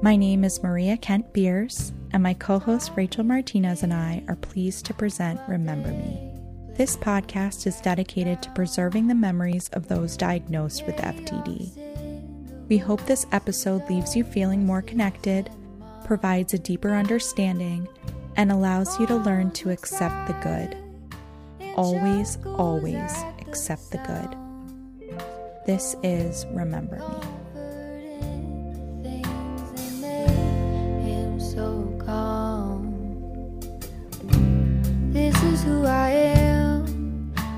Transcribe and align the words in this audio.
My 0.00 0.14
name 0.14 0.44
is 0.44 0.62
Maria 0.62 0.96
Kent 0.96 1.32
Beers, 1.32 1.92
and 2.12 2.22
my 2.22 2.32
co 2.32 2.60
host 2.60 2.92
Rachel 2.94 3.24
Martinez 3.24 3.82
and 3.82 3.92
I 3.92 4.22
are 4.28 4.36
pleased 4.36 4.86
to 4.86 4.94
present 4.94 5.40
Remember 5.48 5.88
Me. 5.88 6.20
This 6.76 6.96
podcast 6.96 7.66
is 7.66 7.80
dedicated 7.80 8.40
to 8.42 8.50
preserving 8.52 9.08
the 9.08 9.16
memories 9.16 9.68
of 9.70 9.88
those 9.88 10.16
diagnosed 10.16 10.86
with 10.86 10.94
FTD. 10.98 12.68
We 12.68 12.78
hope 12.78 13.04
this 13.06 13.26
episode 13.32 13.90
leaves 13.90 14.14
you 14.14 14.22
feeling 14.22 14.64
more 14.64 14.82
connected, 14.82 15.50
provides 16.04 16.54
a 16.54 16.60
deeper 16.60 16.94
understanding, 16.94 17.88
and 18.36 18.52
allows 18.52 19.00
you 19.00 19.06
to 19.08 19.16
learn 19.16 19.50
to 19.50 19.70
accept 19.70 20.28
the 20.28 20.34
good. 20.44 20.76
Always, 21.74 22.38
always 22.46 23.24
accept 23.40 23.90
the 23.90 23.98
good. 23.98 25.18
This 25.66 25.96
is 26.04 26.46
Remember 26.52 26.98
Me. 26.98 27.37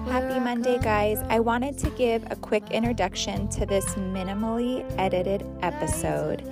Happy 0.06 0.38
Monday, 0.38 0.78
guys. 0.78 1.22
I 1.30 1.40
wanted 1.40 1.78
to 1.78 1.88
give 1.90 2.22
a 2.30 2.36
quick 2.36 2.70
introduction 2.70 3.48
to 3.48 3.64
this 3.64 3.86
minimally 3.94 4.84
edited 4.98 5.46
episode. 5.62 6.42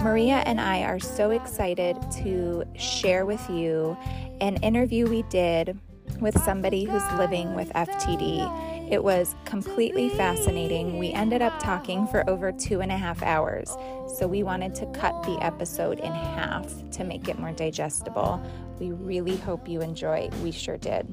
Maria 0.00 0.44
and 0.46 0.60
I 0.60 0.84
are 0.84 1.00
so 1.00 1.30
excited 1.32 1.96
to 2.18 2.62
share 2.78 3.26
with 3.26 3.50
you 3.50 3.96
an 4.40 4.58
interview 4.58 5.08
we 5.08 5.22
did 5.22 5.76
with 6.20 6.40
somebody 6.44 6.84
who's 6.84 7.18
living 7.18 7.54
with 7.56 7.68
FTD. 7.70 8.75
It 8.88 9.02
was 9.02 9.34
completely 9.44 10.08
fascinating. 10.10 11.00
We 11.00 11.12
ended 11.12 11.42
up 11.42 11.58
talking 11.58 12.06
for 12.06 12.28
over 12.30 12.52
two 12.52 12.82
and 12.82 12.92
a 12.92 12.96
half 12.96 13.20
hours, 13.20 13.76
so 14.16 14.28
we 14.28 14.44
wanted 14.44 14.76
to 14.76 14.86
cut 14.92 15.24
the 15.24 15.36
episode 15.42 15.98
in 15.98 16.12
half 16.12 16.72
to 16.92 17.02
make 17.02 17.26
it 17.26 17.36
more 17.36 17.50
digestible. 17.50 18.40
We 18.78 18.92
really 18.92 19.36
hope 19.38 19.68
you 19.68 19.80
enjoy. 19.80 20.30
We 20.40 20.52
sure 20.52 20.76
did. 20.76 21.12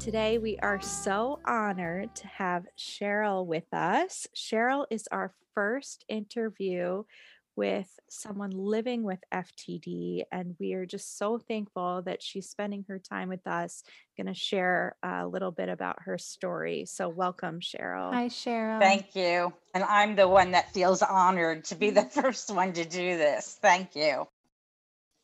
Today, 0.00 0.38
we 0.38 0.58
are 0.58 0.80
so 0.80 1.38
honored 1.44 2.16
to 2.16 2.26
have 2.26 2.66
Sheryl 2.76 3.46
with 3.46 3.72
us. 3.72 4.26
Sheryl 4.34 4.86
is 4.90 5.06
our 5.12 5.34
first 5.54 6.04
interview 6.08 7.04
with 7.58 7.88
someone 8.08 8.52
living 8.52 9.02
with 9.02 9.18
FTD, 9.34 10.22
and 10.30 10.54
we 10.60 10.74
are 10.74 10.86
just 10.86 11.18
so 11.18 11.38
thankful 11.38 12.02
that 12.02 12.22
she's 12.22 12.48
spending 12.48 12.84
her 12.86 13.00
time 13.00 13.28
with 13.28 13.44
us. 13.48 13.82
Going 14.16 14.28
to 14.28 14.34
share 14.34 14.94
a 15.02 15.26
little 15.26 15.50
bit 15.50 15.68
about 15.68 16.02
her 16.02 16.18
story. 16.18 16.84
So, 16.86 17.08
welcome, 17.08 17.58
Sheryl. 17.58 18.14
Hi, 18.14 18.28
Sheryl. 18.28 18.78
Thank 18.78 19.16
you. 19.16 19.52
And 19.74 19.82
I'm 19.82 20.14
the 20.14 20.28
one 20.28 20.52
that 20.52 20.72
feels 20.72 21.02
honored 21.02 21.64
to 21.64 21.74
be 21.74 21.90
the 21.90 22.02
mm-hmm. 22.02 22.20
first 22.22 22.54
one 22.54 22.74
to 22.74 22.84
do 22.84 23.16
this. 23.16 23.58
Thank 23.60 23.96
you. 23.96 24.28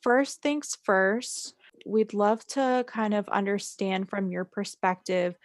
First 0.01 0.43
things 0.43 0.77
first, 0.83 1.55
we'd 1.87 2.15
love 2.15 2.45
to 2.49 2.85
kind 2.89 3.15
of 3.15 3.29
understand 3.29 4.11
from 4.11 4.29
your 4.29 4.45
perspective 4.45 5.37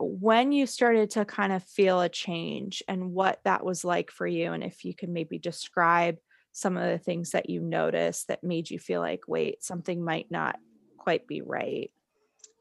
when 0.00 0.52
you 0.52 0.66
started 0.66 1.10
to 1.10 1.24
kind 1.24 1.52
of 1.52 1.62
feel 1.62 2.00
a 2.00 2.08
change 2.08 2.82
and 2.88 3.12
what 3.12 3.40
that 3.44 3.64
was 3.64 3.84
like 3.84 4.10
for 4.10 4.26
you 4.26 4.52
and 4.52 4.64
if 4.64 4.84
you 4.84 4.94
could 4.94 5.08
maybe 5.08 5.38
describe 5.38 6.16
some 6.52 6.76
of 6.76 6.88
the 6.88 6.98
things 6.98 7.30
that 7.30 7.50
you 7.50 7.60
noticed 7.60 8.28
that 8.28 8.42
made 8.42 8.70
you 8.70 8.78
feel 8.78 9.00
like 9.00 9.20
wait 9.28 9.62
something 9.62 10.02
might 10.02 10.30
not 10.30 10.58
quite 10.98 11.26
be 11.26 11.42
right 11.42 11.90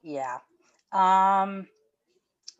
yeah. 0.03 0.37
Um 0.91 1.67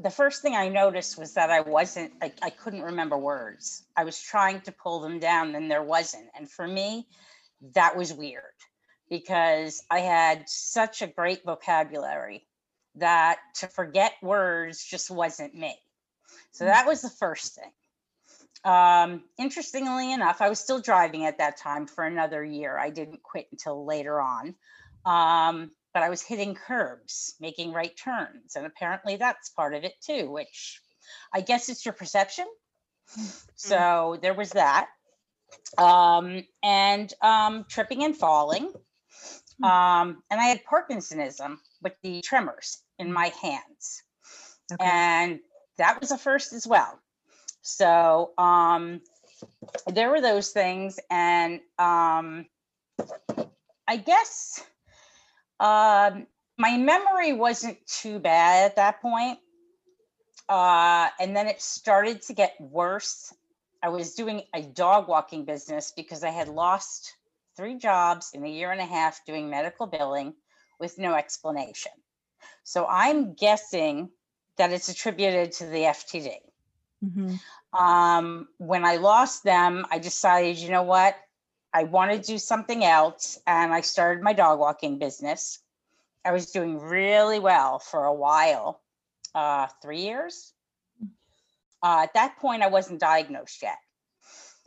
the 0.01 0.09
first 0.09 0.41
thing 0.41 0.55
i 0.55 0.69
noticed 0.69 1.17
was 1.17 1.33
that 1.33 1.49
i 1.49 1.61
wasn't 1.61 2.13
I, 2.21 2.31
I 2.41 2.49
couldn't 2.49 2.83
remember 2.83 3.17
words. 3.17 3.83
I 3.97 4.05
was 4.05 4.19
trying 4.19 4.61
to 4.61 4.71
pull 4.71 5.01
them 5.01 5.19
down 5.19 5.55
and 5.55 5.69
there 5.69 5.83
wasn't 5.83 6.27
and 6.37 6.49
for 6.49 6.67
me 6.67 7.07
that 7.75 7.97
was 7.97 8.13
weird 8.13 8.43
because 9.09 9.83
I 9.89 9.99
had 9.99 10.47
such 10.47 11.01
a 11.01 11.07
great 11.07 11.43
vocabulary 11.43 12.47
that 12.99 13.39
to 13.55 13.67
forget 13.67 14.13
words 14.21 14.83
just 14.83 15.11
wasn't 15.11 15.55
me. 15.55 15.75
So 16.51 16.65
that 16.65 16.87
was 16.87 17.01
the 17.01 17.09
first 17.09 17.55
thing. 17.55 17.71
Um, 18.63 19.23
interestingly 19.37 20.11
enough, 20.11 20.41
I 20.41 20.49
was 20.49 20.59
still 20.59 20.81
driving 20.81 21.25
at 21.25 21.37
that 21.37 21.57
time 21.57 21.87
for 21.87 22.03
another 22.03 22.43
year. 22.43 22.77
I 22.77 22.89
didn't 22.89 23.23
quit 23.23 23.47
until 23.51 23.85
later 23.85 24.19
on. 24.19 24.55
Um, 25.05 25.71
but 25.93 26.03
I 26.03 26.09
was 26.09 26.21
hitting 26.21 26.55
curbs, 26.55 27.35
making 27.39 27.73
right 27.73 27.95
turns. 27.97 28.55
And 28.55 28.65
apparently 28.65 29.15
that's 29.15 29.49
part 29.49 29.73
of 29.73 29.83
it 29.83 29.93
too, 30.01 30.29
which 30.29 30.81
I 31.33 31.41
guess 31.41 31.69
it's 31.69 31.85
your 31.85 31.93
perception. 31.93 32.45
So 33.55 34.17
there 34.21 34.33
was 34.35 34.51
that. 34.51 34.87
Um, 35.77 36.43
and 36.61 37.11
um, 37.21 37.65
tripping 37.67 38.03
and 38.03 38.15
falling. 38.15 38.71
Um, 39.63 40.23
and 40.29 40.39
I 40.39 40.45
had 40.45 40.61
Parkinsonism 40.63 41.57
with 41.81 41.93
the 42.03 42.21
tremors 42.21 42.81
in 42.99 43.11
my 43.11 43.31
hands. 43.41 44.03
Okay. 44.71 44.85
And 44.85 45.39
that 45.77 45.99
was 45.99 46.11
a 46.11 46.17
first 46.17 46.53
as 46.53 46.67
well. 46.67 46.99
So 47.61 48.31
um, 48.37 49.01
there 49.87 50.09
were 50.09 50.21
those 50.21 50.49
things. 50.49 50.99
And 51.09 51.61
um, 51.79 52.45
I 53.87 53.97
guess 53.97 54.63
um, 55.59 56.27
my 56.57 56.77
memory 56.77 57.33
wasn't 57.33 57.77
too 57.87 58.19
bad 58.19 58.65
at 58.65 58.75
that 58.75 59.01
point. 59.01 59.39
Uh, 60.47 61.07
and 61.19 61.35
then 61.35 61.47
it 61.47 61.61
started 61.61 62.21
to 62.23 62.33
get 62.33 62.55
worse. 62.59 63.33
I 63.81 63.89
was 63.89 64.15
doing 64.15 64.41
a 64.53 64.61
dog 64.61 65.07
walking 65.07 65.45
business 65.45 65.93
because 65.95 66.23
I 66.23 66.31
had 66.31 66.49
lost 66.49 67.15
three 67.55 67.77
jobs 67.77 68.31
in 68.33 68.43
a 68.43 68.49
year 68.49 68.71
and 68.71 68.81
a 68.81 68.85
half 68.85 69.23
doing 69.25 69.49
medical 69.49 69.85
billing 69.85 70.33
with 70.79 70.97
no 70.97 71.13
explanation. 71.13 71.91
So 72.63 72.85
I'm 72.87 73.33
guessing 73.33 74.09
that 74.57 74.71
it's 74.71 74.89
attributed 74.89 75.53
to 75.53 75.65
the 75.65 75.79
FTD. 75.79 76.33
Mm-hmm. 77.03 77.79
Um, 77.79 78.47
when 78.57 78.83
I 78.83 78.97
lost 78.97 79.43
them, 79.43 79.85
I 79.89 79.99
decided, 79.99 80.57
you 80.57 80.69
know 80.69 80.83
what? 80.83 81.15
I 81.73 81.83
want 81.83 82.11
to 82.11 82.19
do 82.19 82.37
something 82.37 82.83
else. 82.83 83.39
And 83.47 83.73
I 83.73 83.81
started 83.81 84.23
my 84.23 84.33
dog 84.33 84.59
walking 84.59 84.99
business. 84.99 85.59
I 86.25 86.31
was 86.31 86.51
doing 86.51 86.79
really 86.79 87.39
well 87.39 87.79
for 87.79 88.05
a 88.05 88.13
while, 88.13 88.81
uh, 89.33 89.67
three 89.81 90.01
years. 90.01 90.53
Uh, 91.81 92.01
at 92.03 92.13
that 92.13 92.37
point, 92.37 92.61
I 92.61 92.67
wasn't 92.67 92.99
diagnosed 92.99 93.61
yet. 93.61 93.77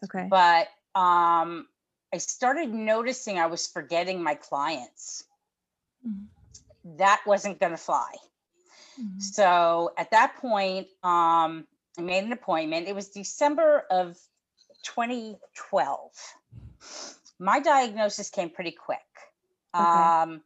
Okay. 0.04 0.26
But 0.30 0.68
um, 0.94 1.66
I 2.12 2.18
started 2.18 2.72
noticing 2.72 3.38
I 3.38 3.46
was 3.46 3.66
forgetting 3.66 4.22
my 4.22 4.34
clients. 4.34 5.24
Mm-hmm. 6.06 6.24
That 6.84 7.20
wasn't 7.26 7.60
going 7.60 7.72
to 7.72 7.78
fly. 7.78 8.12
Mm-hmm. 9.00 9.20
So 9.20 9.92
at 9.96 10.10
that 10.10 10.36
point, 10.36 10.88
um, 11.02 11.66
I 11.98 12.02
made 12.02 12.24
an 12.24 12.32
appointment. 12.32 12.88
It 12.88 12.94
was 12.94 13.08
December 13.08 13.84
of 13.90 14.18
2012. 14.84 16.10
My 17.38 17.60
diagnosis 17.60 18.30
came 18.30 18.50
pretty 18.50 18.72
quick. 18.72 18.98
Okay. 19.74 19.84
Um, 19.84 20.42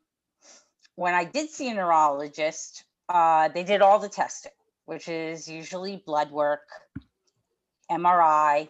when 0.95 1.15
I 1.15 1.25
did 1.25 1.51
see 1.51 1.69
a 1.71 1.75
neurologist, 1.75 2.85
uh, 3.09 3.49
they 3.49 3.65
did 3.65 3.83
all 3.83 3.99
the 3.99 4.09
testing, 4.09 4.53
which 4.87 5.09
is 5.09 5.49
usually 5.49 6.03
blood 6.07 6.31
work, 6.31 6.69
MRI, 7.91 8.69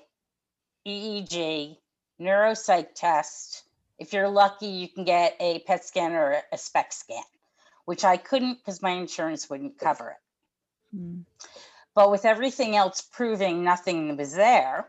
EEG, 0.87 1.77
neuropsych 2.21 2.95
test. 2.95 3.63
If 3.99 4.13
you're 4.13 4.29
lucky, 4.29 4.67
you 4.67 4.89
can 4.89 5.05
get 5.05 5.37
a 5.41 5.61
PET 5.61 5.85
scan 5.85 6.13
or 6.13 6.43
a 6.53 6.59
SPECT 6.59 6.93
scan, 6.93 7.23
which 7.87 8.05
I 8.05 8.19
couldn't 8.19 8.59
because 8.59 8.83
my 8.83 8.91
insurance 8.91 9.49
wouldn't 9.49 9.79
cover 9.79 10.11
it. 10.11 10.97
Mm. 10.97 11.25
But 11.95 12.11
with 12.11 12.27
everything 12.27 12.77
else 12.77 13.01
proving 13.01 13.65
nothing 13.65 14.17
was 14.17 14.35
there, 14.35 14.87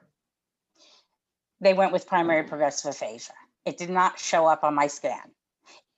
they 1.62 1.74
went 1.74 1.94
with 1.94 2.06
primary 2.06 2.44
progressive 2.44 2.92
aphasia. 2.92 3.34
It 3.66 3.78
did 3.78 3.90
not 3.90 4.20
show 4.20 4.46
up 4.46 4.64
on 4.64 4.76
my 4.76 4.88
scan. 4.88 5.32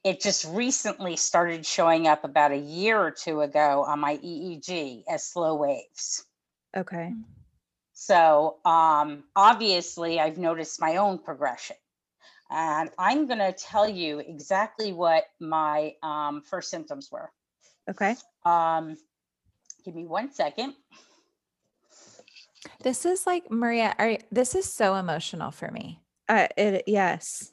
It 0.04 0.22
just 0.22 0.46
recently 0.46 1.18
started 1.18 1.66
showing 1.66 2.08
up 2.08 2.24
about 2.24 2.52
a 2.52 2.58
year 2.58 2.98
or 2.98 3.12
two 3.12 3.42
ago 3.42 3.84
on 3.86 4.00
my 4.00 4.18
EEG 4.18 5.04
as 5.10 5.24
slow 5.26 5.56
waves. 5.56 6.24
Okay. 6.76 7.14
So 7.94 8.58
um, 8.64 9.24
obviously, 9.36 10.20
I've 10.20 10.38
noticed 10.38 10.80
my 10.80 10.98
own 10.98 11.18
progression. 11.20 11.76
And 12.50 12.90
I'm 12.98 13.28
going 13.28 13.40
to 13.40 13.52
tell 13.54 13.88
you 13.88 14.20
exactly 14.20 14.92
what 14.92 15.26
my 15.40 15.94
um, 16.02 16.42
first 16.42 16.70
symptoms 16.72 17.10
were. 17.12 17.32
Okay. 17.90 18.16
Um, 18.46 18.98
give 19.86 19.96
me 19.96 20.06
one 20.06 20.32
second. 20.32 20.74
This 22.84 23.06
is 23.06 23.26
like 23.28 23.52
Maria. 23.52 23.96
Are, 24.00 24.18
this 24.32 24.56
is 24.56 24.72
so 24.72 24.96
emotional 24.96 25.52
for 25.52 25.70
me. 25.72 26.02
Uh, 26.28 26.48
it 26.58 26.84
yes. 26.88 27.52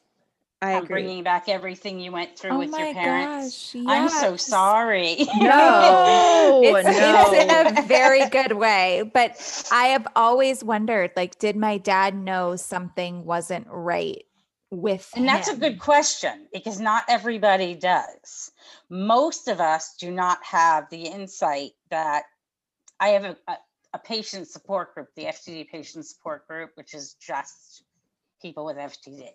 I 0.62 0.72
I'm 0.72 0.84
agree. 0.84 1.02
bringing 1.02 1.22
back 1.22 1.48
everything 1.48 2.00
you 2.00 2.10
went 2.12 2.38
through 2.38 2.52
Oh 2.52 2.58
with 2.58 2.70
your 2.70 2.78
my 2.78 2.92
parents. 2.94 3.74
gosh. 3.74 3.82
I'm 3.86 4.08
so 4.08 4.36
sorry. 4.36 5.26
No, 5.36 6.60
it's, 6.64 6.86
no. 6.86 7.24
it's 7.32 7.76
in 7.76 7.78
a 7.78 7.86
very 7.86 8.26
good 8.30 8.52
way. 8.52 9.08
But 9.12 9.68
I 9.70 9.88
have 9.88 10.08
always 10.16 10.64
wondered, 10.64 11.12
like, 11.14 11.38
did 11.38 11.56
my 11.56 11.76
dad 11.78 12.14
know 12.16 12.56
something 12.56 13.24
wasn't 13.26 13.66
right 13.70 14.24
with 14.70 15.12
And 15.16 15.28
that's 15.28 15.48
a 15.48 15.56
good 15.56 15.78
question 15.78 16.48
because 16.52 16.80
not 16.80 17.04
everybody 17.08 17.74
does. 17.74 18.52
Most 18.88 19.48
of 19.48 19.60
us 19.60 19.96
do 19.98 20.10
not 20.10 20.42
have 20.44 20.88
the 20.90 21.02
insight 21.02 21.72
that 21.90 22.24
I 22.98 23.08
have 23.10 23.24
a, 23.24 23.36
a, 23.48 23.56
a 23.94 23.98
patient 23.98 24.48
support 24.48 24.94
group, 24.94 25.08
the 25.14 25.24
FTD 25.26 25.68
patient 25.68 26.06
support 26.06 26.46
group, 26.48 26.70
which 26.74 26.94
is 26.94 27.14
just 27.14 27.82
people 28.42 28.64
with 28.64 28.76
FTD. 28.76 29.28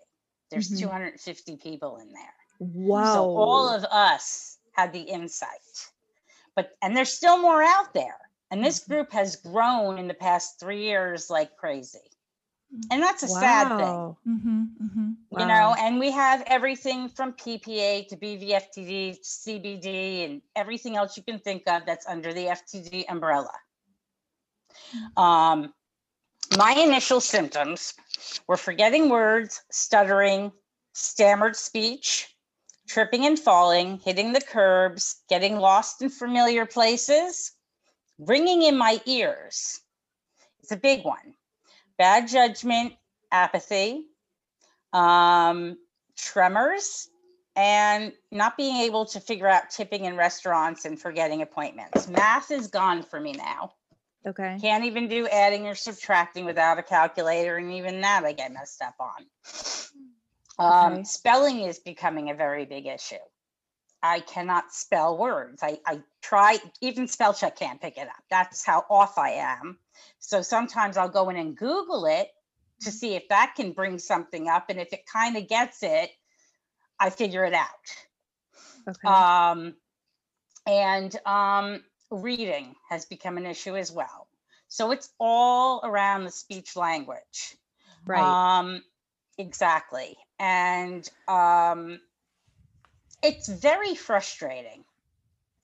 There's 0.50 0.68
Mhm. 0.70 0.78
250 0.80 1.56
people 1.56 1.96
in 1.96 2.12
there. 2.12 2.34
Wow. 2.58 3.14
So 3.14 3.22
all 3.24 3.68
of 3.68 3.84
us 3.84 4.58
had 4.72 4.92
the 4.92 5.00
insight. 5.00 5.88
But 6.54 6.76
and 6.82 6.96
there's 6.96 7.12
still 7.12 7.40
more 7.40 7.62
out 7.62 7.94
there. 7.94 8.18
And 8.50 8.62
this 8.62 8.80
Mm-hmm. 8.80 8.92
group 8.92 9.12
has 9.12 9.36
grown 9.36 9.98
in 9.98 10.08
the 10.08 10.14
past 10.14 10.60
three 10.60 10.82
years 10.84 11.30
like 11.30 11.56
crazy. 11.56 12.10
And 12.90 13.02
that's 13.02 13.22
a 13.22 13.28
sad 13.28 13.68
thing. 13.68 13.78
Wow. 13.78 14.16
Mhm, 14.26 14.68
mhm. 14.82 15.16
you 15.30 15.46
know 15.46 15.74
and 15.78 15.98
we 15.98 16.10
have 16.10 16.42
everything 16.46 17.08
from 17.08 17.32
ppa 17.32 18.06
to 18.08 18.16
bvftd 18.16 19.18
cbd 19.20 20.24
and 20.24 20.42
everything 20.56 20.96
else 20.96 21.16
you 21.16 21.22
can 21.22 21.38
think 21.38 21.62
of 21.68 21.84
that's 21.86 22.06
under 22.06 22.32
the 22.32 22.46
ftd 22.46 23.04
umbrella. 23.08 23.52
Um, 25.16 25.72
my 26.56 26.72
initial 26.72 27.20
symptoms 27.20 27.94
were 28.46 28.56
forgetting 28.56 29.08
words 29.08 29.62
stuttering 29.70 30.52
stammered 30.94 31.56
speech 31.56 32.34
tripping 32.88 33.26
and 33.26 33.38
falling 33.38 33.98
hitting 33.98 34.32
the 34.32 34.40
curbs 34.40 35.22
getting 35.28 35.56
lost 35.56 36.02
in 36.02 36.08
familiar 36.08 36.66
places 36.66 37.52
ringing 38.18 38.62
in 38.62 38.76
my 38.76 39.00
ears. 39.06 39.80
It's 40.60 40.72
a 40.72 40.76
big 40.76 41.04
one 41.04 41.34
bad 42.02 42.26
judgment 42.26 42.94
apathy 43.30 44.06
um, 44.92 45.78
tremors, 46.16 47.08
and 47.54 48.12
not 48.32 48.56
being 48.56 48.78
able 48.78 49.06
to 49.06 49.20
figure 49.20 49.46
out 49.46 49.70
tipping 49.70 50.04
in 50.04 50.16
restaurants 50.16 50.84
and 50.84 51.00
forgetting 51.00 51.42
appointments. 51.42 52.08
Math 52.08 52.50
is 52.50 52.66
gone 52.66 53.04
for 53.04 53.20
me 53.20 53.32
now. 53.34 53.74
Okay. 54.26 54.58
Can't 54.60 54.84
even 54.84 55.06
do 55.06 55.28
adding 55.28 55.68
or 55.68 55.76
subtracting 55.76 56.44
without 56.44 56.80
a 56.80 56.82
calculator, 56.82 57.56
and 57.56 57.70
even 57.70 58.00
that 58.00 58.24
I 58.24 58.32
get 58.32 58.52
messed 58.52 58.82
up 58.82 58.96
on. 58.98 59.24
Um, 60.58 60.92
Okay. 60.94 61.04
Spelling 61.04 61.60
is 61.60 61.78
becoming 61.78 62.30
a 62.30 62.34
very 62.34 62.64
big 62.64 62.86
issue. 62.86 63.14
I 64.02 64.18
cannot 64.18 64.72
spell 64.72 65.16
words. 65.16 65.62
I, 65.62 65.78
I 65.86 66.02
try, 66.22 66.58
even 66.80 67.08
spell 67.08 67.34
check 67.34 67.56
can't 67.56 67.80
pick 67.80 67.98
it 67.98 68.06
up. 68.06 68.22
That's 68.30 68.64
how 68.64 68.84
off 68.88 69.18
I 69.18 69.30
am. 69.30 69.78
So 70.18 70.40
sometimes 70.42 70.96
I'll 70.96 71.08
go 71.08 71.28
in 71.28 71.36
and 71.36 71.56
Google 71.56 72.06
it 72.06 72.28
to 72.82 72.90
see 72.90 73.14
if 73.14 73.28
that 73.28 73.54
can 73.56 73.72
bring 73.72 73.98
something 73.98 74.48
up. 74.48 74.70
And 74.70 74.80
if 74.80 74.92
it 74.92 75.06
kind 75.06 75.36
of 75.36 75.48
gets 75.48 75.82
it, 75.82 76.10
I 76.98 77.10
figure 77.10 77.44
it 77.44 77.54
out. 77.54 77.68
Okay. 78.88 79.08
Um, 79.08 79.74
and 80.66 81.16
um, 81.26 81.82
reading 82.10 82.74
has 82.88 83.04
become 83.04 83.36
an 83.36 83.46
issue 83.46 83.76
as 83.76 83.90
well. 83.90 84.28
So 84.68 84.90
it's 84.90 85.10
all 85.18 85.80
around 85.84 86.24
the 86.24 86.30
speech 86.30 86.76
language. 86.76 87.56
right. 88.06 88.58
Um, 88.58 88.82
exactly. 89.38 90.16
And 90.38 91.08
um, 91.28 92.00
it's 93.22 93.48
very 93.48 93.94
frustrating, 93.94 94.84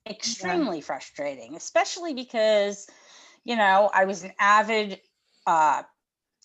extremely 0.09 0.81
frustrating, 0.81 1.57
especially 1.57 2.15
because, 2.15 2.87
you 3.45 3.57
know, 3.57 3.91
I 3.93 4.05
was 4.05 4.25
an 4.25 4.33
avid 4.39 5.01
uh, 5.47 5.83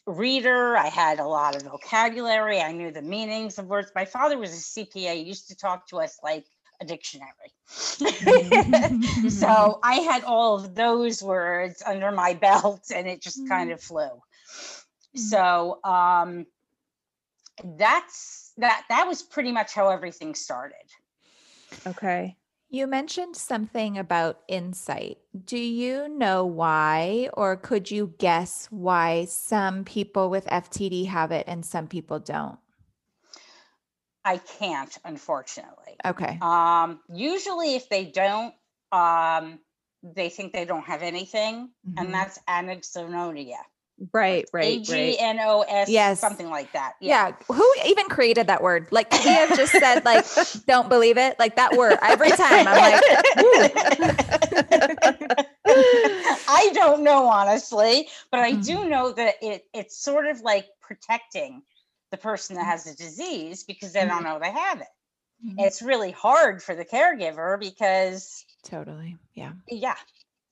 reader. 0.06 0.78
I 0.78 0.88
had 0.88 1.20
a 1.20 1.28
lot 1.28 1.56
of 1.56 1.64
vocabulary. 1.64 2.60
I 2.62 2.72
knew 2.72 2.92
the 2.92 3.02
meanings 3.02 3.58
of 3.58 3.68
words. 3.68 3.92
My 3.96 4.06
father 4.06 4.38
was 4.38 4.52
a 4.52 4.80
CPA, 4.80 5.16
he 5.16 5.22
used 5.22 5.48
to 5.50 5.56
talk 5.56 5.88
to 5.90 6.00
us 6.00 6.18
like 6.24 6.46
a 6.82 6.86
dictionary. 6.86 7.30
so 9.30 9.80
I 9.84 9.96
had 9.96 10.24
all 10.24 10.56
of 10.56 10.76
those 10.76 11.22
words 11.24 11.82
under 11.86 12.12
my 12.12 12.34
belt 12.42 12.92
and 12.94 13.08
it 13.08 13.22
just 13.22 13.48
kind 13.48 13.72
of 13.72 13.82
flew. 13.82 14.22
So 15.16 15.80
um 15.84 16.46
that's 17.78 18.52
that 18.58 18.84
that 18.90 19.08
was 19.08 19.22
pretty 19.22 19.52
much 19.52 19.74
how 19.74 19.90
everything 19.90 20.36
started. 20.36 20.76
okay. 21.86 22.36
You 22.74 22.88
mentioned 22.88 23.36
something 23.36 24.00
about 24.00 24.40
insight. 24.48 25.20
Do 25.46 25.60
you 25.60 26.10
know 26.10 26.44
why, 26.44 27.30
or 27.34 27.56
could 27.56 27.92
you 27.92 28.16
guess 28.18 28.66
why 28.72 29.26
some 29.26 29.86
people 29.86 30.32
with 30.32 30.48
FTD 30.48 31.06
have 31.06 31.32
it 31.32 31.44
and 31.48 31.64
some 31.64 31.86
people 31.86 32.18
don't? 32.18 32.58
I 34.26 34.38
can't, 34.40 34.98
unfortunately. 35.06 35.98
Okay. 36.04 36.40
Um, 36.42 37.00
usually, 37.14 37.76
if 37.76 37.90
they 37.90 38.06
don't, 38.06 38.56
um, 38.92 39.60
they 40.02 40.30
think 40.30 40.54
they 40.54 40.66
don't 40.66 40.86
have 40.88 41.04
anything, 41.04 41.70
Mhm. 41.88 41.94
and 42.00 42.12
that's 42.12 42.40
anosognosia. 42.50 43.60
Right. 44.12 44.46
Right. 44.52 44.84
G 44.84 44.92
Right. 44.94 45.16
N 45.20 45.40
O 45.42 45.62
S, 45.62 45.90
Yes. 45.90 46.20
something 46.20 46.50
like 46.50 46.72
that. 46.74 46.94
Yeah. 47.00 47.34
Who 47.48 47.74
even 47.86 48.08
created 48.08 48.48
that 48.48 48.62
word? 48.64 48.88
Like 48.92 49.12
we 49.12 49.20
have 49.20 49.56
just 49.56 49.72
said, 49.72 50.04
like, 50.04 50.26
don't 50.68 50.90
believe 50.90 51.18
it. 51.18 51.38
Like 51.40 51.56
that 51.58 51.78
word 51.78 51.98
every 52.02 52.32
time. 52.32 52.68
I'm 52.68 52.78
like, 52.78 53.04
I 55.66 56.70
don't 56.74 57.04
know 57.04 57.26
honestly, 57.28 58.08
but 58.32 58.40
I 58.42 58.54
do 58.54 58.90
know 58.90 59.12
that 59.14 59.36
it 59.42 59.66
it's 59.74 59.98
sort 59.98 60.26
of 60.28 60.42
like 60.42 60.68
protecting 60.82 61.62
the 62.12 62.18
person 62.18 62.56
that 62.58 62.66
has 62.66 62.84
the 62.86 62.94
disease 62.94 63.64
because 63.64 63.94
they 63.94 64.06
don't 64.06 64.24
know 64.24 64.40
they 64.40 64.52
have 64.52 64.82
it. 64.82 64.88
Mhm. 65.46 65.56
It's 65.60 65.82
really 65.82 66.12
hard 66.12 66.62
for 66.64 66.76
the 66.76 66.86
caregiver 66.86 67.60
because 67.60 68.46
totally. 68.64 69.18
Yeah. 69.34 69.54
yeah, 69.68 69.96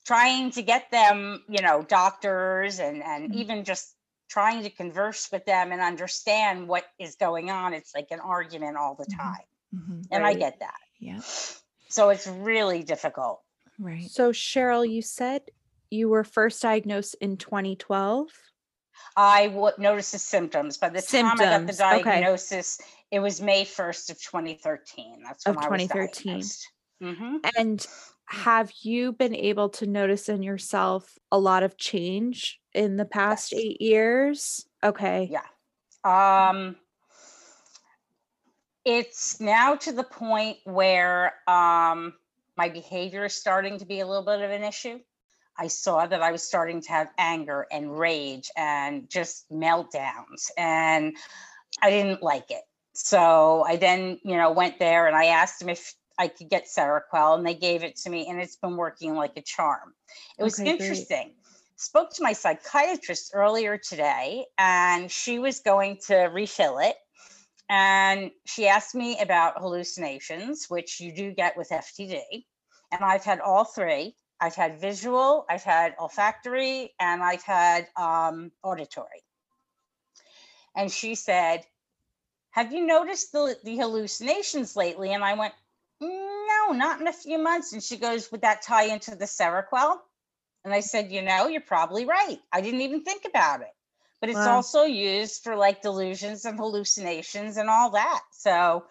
trying 0.06 0.51
to 0.51 0.62
get 0.63 0.92
them, 0.92 1.43
you 1.50 1.62
know, 1.62 1.84
doctors 1.84 2.79
and 2.79 3.03
and 3.03 3.29
Mhm. 3.29 3.36
even 3.36 3.63
just 3.63 3.96
trying 4.29 4.63
to 4.63 4.70
converse 4.70 5.29
with 5.31 5.46
them 5.46 5.72
and 5.72 5.81
understand 5.81 6.67
what 6.67 6.86
is 7.00 7.15
going 7.15 7.50
on. 7.51 7.74
It's 7.74 7.93
like 7.93 8.08
an 8.12 8.20
argument 8.22 8.77
all 8.77 8.96
the 8.96 9.05
Mhm. 9.08 9.17
time. 9.17 9.46
Mhm. 9.74 10.08
And 10.12 10.25
I 10.25 10.34
get 10.34 10.60
that. 10.60 10.79
Yeah. 11.00 11.20
So 11.89 12.10
it's 12.10 12.27
really 12.27 12.84
difficult. 12.84 13.43
Right. 13.79 14.10
So 14.10 14.31
Sheryl, 14.31 14.89
you 14.89 15.01
said 15.01 15.51
you 15.89 16.10
were 16.10 16.24
first 16.24 16.62
diagnosed 16.62 17.15
in 17.22 17.38
2012. 17.38 18.29
I 19.17 19.48
would 19.50 19.77
notice 19.77 20.12
the 20.12 20.20
symptoms. 20.20 20.77
By 20.77 20.89
the 20.89 21.01
time 21.01 21.39
I 21.41 21.48
got 21.48 21.65
the 21.67 21.74
Symptoms, 21.74 21.79
okay. 21.91 22.22
diagnosis, 22.22 22.79
it 23.12 23.20
was 23.20 23.41
May 23.41 23.65
1st 23.65 24.10
of 24.10 24.22
2013. 24.22 25.22
That's 25.24 25.48
when 25.48 25.58
Of 25.58 25.58
I 25.58 25.70
was 25.70 25.88
2013. 25.88 26.39
diagnosed. 26.39 26.72
Mhm. 27.01 27.39
And 27.58 27.86
have 28.31 28.71
you 28.81 29.11
been 29.11 29.35
able 29.35 29.69
to 29.69 29.85
notice 29.85 30.29
in 30.29 30.41
yourself 30.41 31.17
a 31.31 31.38
lot 31.38 31.63
of 31.63 31.77
change 31.77 32.59
in 32.73 32.95
the 32.95 33.05
past 33.05 33.51
Yes. 33.51 33.61
eight 33.61 33.81
years? 33.81 34.65
Okay. 34.83 35.29
Yeah. 35.29 35.41
Um, 36.03 36.77
it's 38.85 39.39
now 39.39 39.75
to 39.75 39.91
the 39.91 40.03
point 40.03 40.57
where 40.63 41.33
um, 41.47 42.13
my 42.57 42.69
behavior 42.69 43.25
is 43.25 43.33
starting 43.33 43.77
to 43.79 43.85
be 43.85 44.00
a 44.00 44.07
little 44.07 44.25
bit 44.25 44.41
of 44.41 44.50
an 44.50 44.63
issue. 44.63 45.00
I 45.59 45.67
saw 45.67 46.07
that 46.07 46.21
I 46.21 46.31
was 46.31 46.41
starting 46.41 46.81
to 46.81 46.89
have 46.89 47.09
anger 47.17 47.67
and 47.69 47.97
rage 48.00 48.50
and 48.55 49.09
just 49.09 49.51
meltdowns, 49.51 50.50
and 50.57 51.15
I 51.81 51.89
didn't 51.89 52.23
like 52.23 52.50
it. 52.50 52.63
So 52.93 53.63
I 53.67 53.75
then, 53.75 54.19
you 54.23 54.38
know, 54.38 54.51
went 54.51 54.79
there 54.79 55.07
and 55.07 55.15
I 55.15 55.25
asked 55.25 55.61
him 55.61 55.69
if 55.69 55.93
I 56.22 56.28
could 56.28 56.50
get 56.50 56.68
Seroquel, 56.68 57.36
and 57.36 57.44
they 57.44 57.56
gave 57.56 57.84
it 57.84 57.96
to 58.04 58.10
me, 58.12 58.28
and 58.30 58.40
it's 58.40 58.56
been 58.56 58.78
working 58.78 59.16
like 59.16 59.38
a 59.38 59.42
charm. 59.42 59.96
It 60.38 60.44
was 60.44 60.60
Okay, 60.60 60.66
great. 60.66 60.80
interesting. 60.80 61.34
Spoke 61.78 62.13
to 62.13 62.22
my 62.22 62.34
psychiatrist 62.34 63.32
earlier 63.34 63.75
today, 63.80 64.46
and 64.60 65.10
she 65.10 65.40
was 65.40 65.62
going 65.62 65.98
to 66.06 66.16
refill 66.32 66.78
it. 66.78 66.96
And 67.70 68.30
she 68.46 68.68
asked 68.68 68.94
me 68.94 69.20
about 69.20 69.60
hallucinations, 69.60 70.70
which 70.70 71.00
you 71.00 71.12
do 71.12 71.32
get 71.32 71.58
with 71.58 71.70
FTD. 71.70 72.22
And 72.92 73.04
I've 73.04 73.24
had 73.24 73.40
all 73.40 73.63
three. 73.63 74.16
I've 74.40 74.54
had 74.54 74.80
visual, 74.80 75.48
I've 75.50 75.63
had 75.63 75.96
olfactory, 76.00 76.94
and 77.00 77.24
I've 77.24 77.42
had 77.44 77.88
um, 77.98 78.51
auditory. 78.62 79.24
And 80.75 80.92
she 80.92 81.16
said, 81.16 81.66
Have 82.51 82.72
you 82.72 82.86
noticed 82.86 83.32
the, 83.32 83.58
the 83.63 83.78
hallucinations 83.78 84.75
lately? 84.75 85.13
And 85.13 85.24
I 85.24 85.34
went, 85.34 85.54
No, 86.01 86.74
not 86.74 87.01
in 87.01 87.08
a 87.08 87.13
few 87.13 87.39
months. 87.39 87.74
And 87.74 87.84
she 87.84 87.98
goes, 87.98 88.31
Would 88.31 88.41
that 88.43 88.63
tie 88.63 88.86
into 88.86 89.15
the 89.15 89.25
Seroquel? 89.25 89.98
And 90.65 90.74
I 90.74 90.81
said, 90.81 91.12
You 91.12 91.24
know, 91.24 91.48
you're 91.48 91.62
probably 91.62 92.05
right. 92.05 92.39
I 92.53 92.62
didn't 92.62 92.81
even 92.81 93.03
think 93.03 93.25
about 93.25 93.62
it. 93.62 93.74
but 94.22 94.29
it's 94.29 94.48
Wow. 94.48 94.58
also 94.58 94.84
used 94.86 95.43
for 95.43 95.55
like 95.58 95.81
delusions 95.84 96.46
and 96.46 96.60
hallucinations 96.60 97.58
and 97.58 97.70
all 97.70 97.91
that. 97.91 98.22
So 98.34 98.86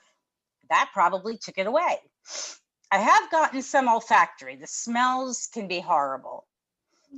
that 0.70 0.90
probably 0.94 1.38
took 1.38 1.58
it 1.58 1.66
away. 1.66 1.98
I 2.92 2.98
have 2.98 3.30
gotten 3.30 3.62
some 3.62 3.88
olfactory. 3.88 4.56
The 4.56 4.66
smells 4.68 5.48
can 5.52 5.68
be 5.68 5.80
horrible. 5.80 6.46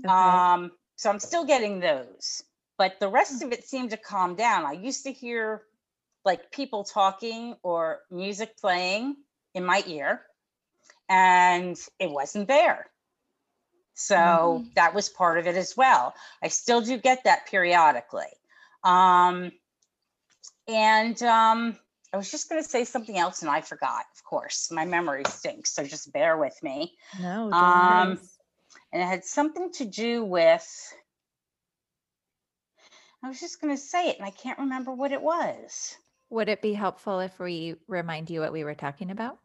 Okay. 0.05 0.13
Um, 0.13 0.73
so 0.97 1.11
I'm 1.11 1.21
still 1.21 1.45
getting 1.47 1.81
those, 1.81 2.43
but 2.79 3.01
the 3.01 3.09
rest 3.09 3.43
of 3.43 3.53
it 3.53 3.65
seemed 3.65 3.91
to 3.91 3.97
calm 3.97 4.37
down. 4.37 4.67
I 4.67 4.73
used 4.73 5.05
to 5.05 5.13
hear 5.13 5.63
like 6.25 6.51
people 6.53 6.85
talking 6.85 7.57
or 7.63 8.01
music 8.11 8.57
playing 8.59 9.17
in 9.55 9.65
my 9.65 9.83
ear, 9.87 10.23
and 11.09 11.77
it 11.99 12.11
wasn't 12.11 12.49
there. 12.49 12.87
So 13.95 14.65
that 14.75 14.95
was 14.95 15.09
part 15.09 15.39
of 15.39 15.47
it 15.47 15.55
as 15.55 15.77
well. 15.77 16.15
I 16.43 16.49
still 16.49 16.81
do 16.81 16.97
get 16.97 17.25
that 17.25 17.47
periodically. 17.47 18.33
Um, 18.83 19.53
and 20.67 21.23
um, 21.23 21.77
I 22.13 22.17
was 22.17 22.31
just 22.31 22.49
going 22.49 22.63
to 22.63 22.69
say 22.69 22.85
something 22.85 23.17
else 23.17 23.43
and 23.43 23.51
I 23.51 23.61
forgot, 23.61 24.05
of 24.17 24.25
course. 24.25 24.71
My 24.71 24.85
memory 24.85 25.23
stinks, 25.29 25.73
so 25.73 25.85
just 25.85 26.13
bear 26.13 26.37
with 26.37 26.61
me. 26.63 26.95
no, 27.21 27.53
um, 27.53 28.19
and 28.93 29.03
it 29.03 29.07
had 29.07 29.25
something 29.25 29.71
to 29.73 29.85
do 29.85 30.25
with 30.25 30.95
I 33.25 33.29
was 33.29 33.39
just 33.39 33.61
going 33.61 33.75
to 33.75 33.81
say 33.81 34.09
it 34.09 34.17
and 34.17 34.27
I 34.27 34.31
can't 34.31 34.59
remember 34.59 34.93
what 34.93 35.13
it 35.13 35.23
was. 35.23 35.97
Would 36.31 36.49
it 36.49 36.61
be 36.61 36.73
helpful 36.73 37.21
if 37.21 37.39
we 37.39 37.77
remind 37.87 38.31
you 38.31 38.41
what 38.41 38.53
we 38.53 38.65
were 38.65 38.75
talking 38.75 39.11
about? 39.11 39.39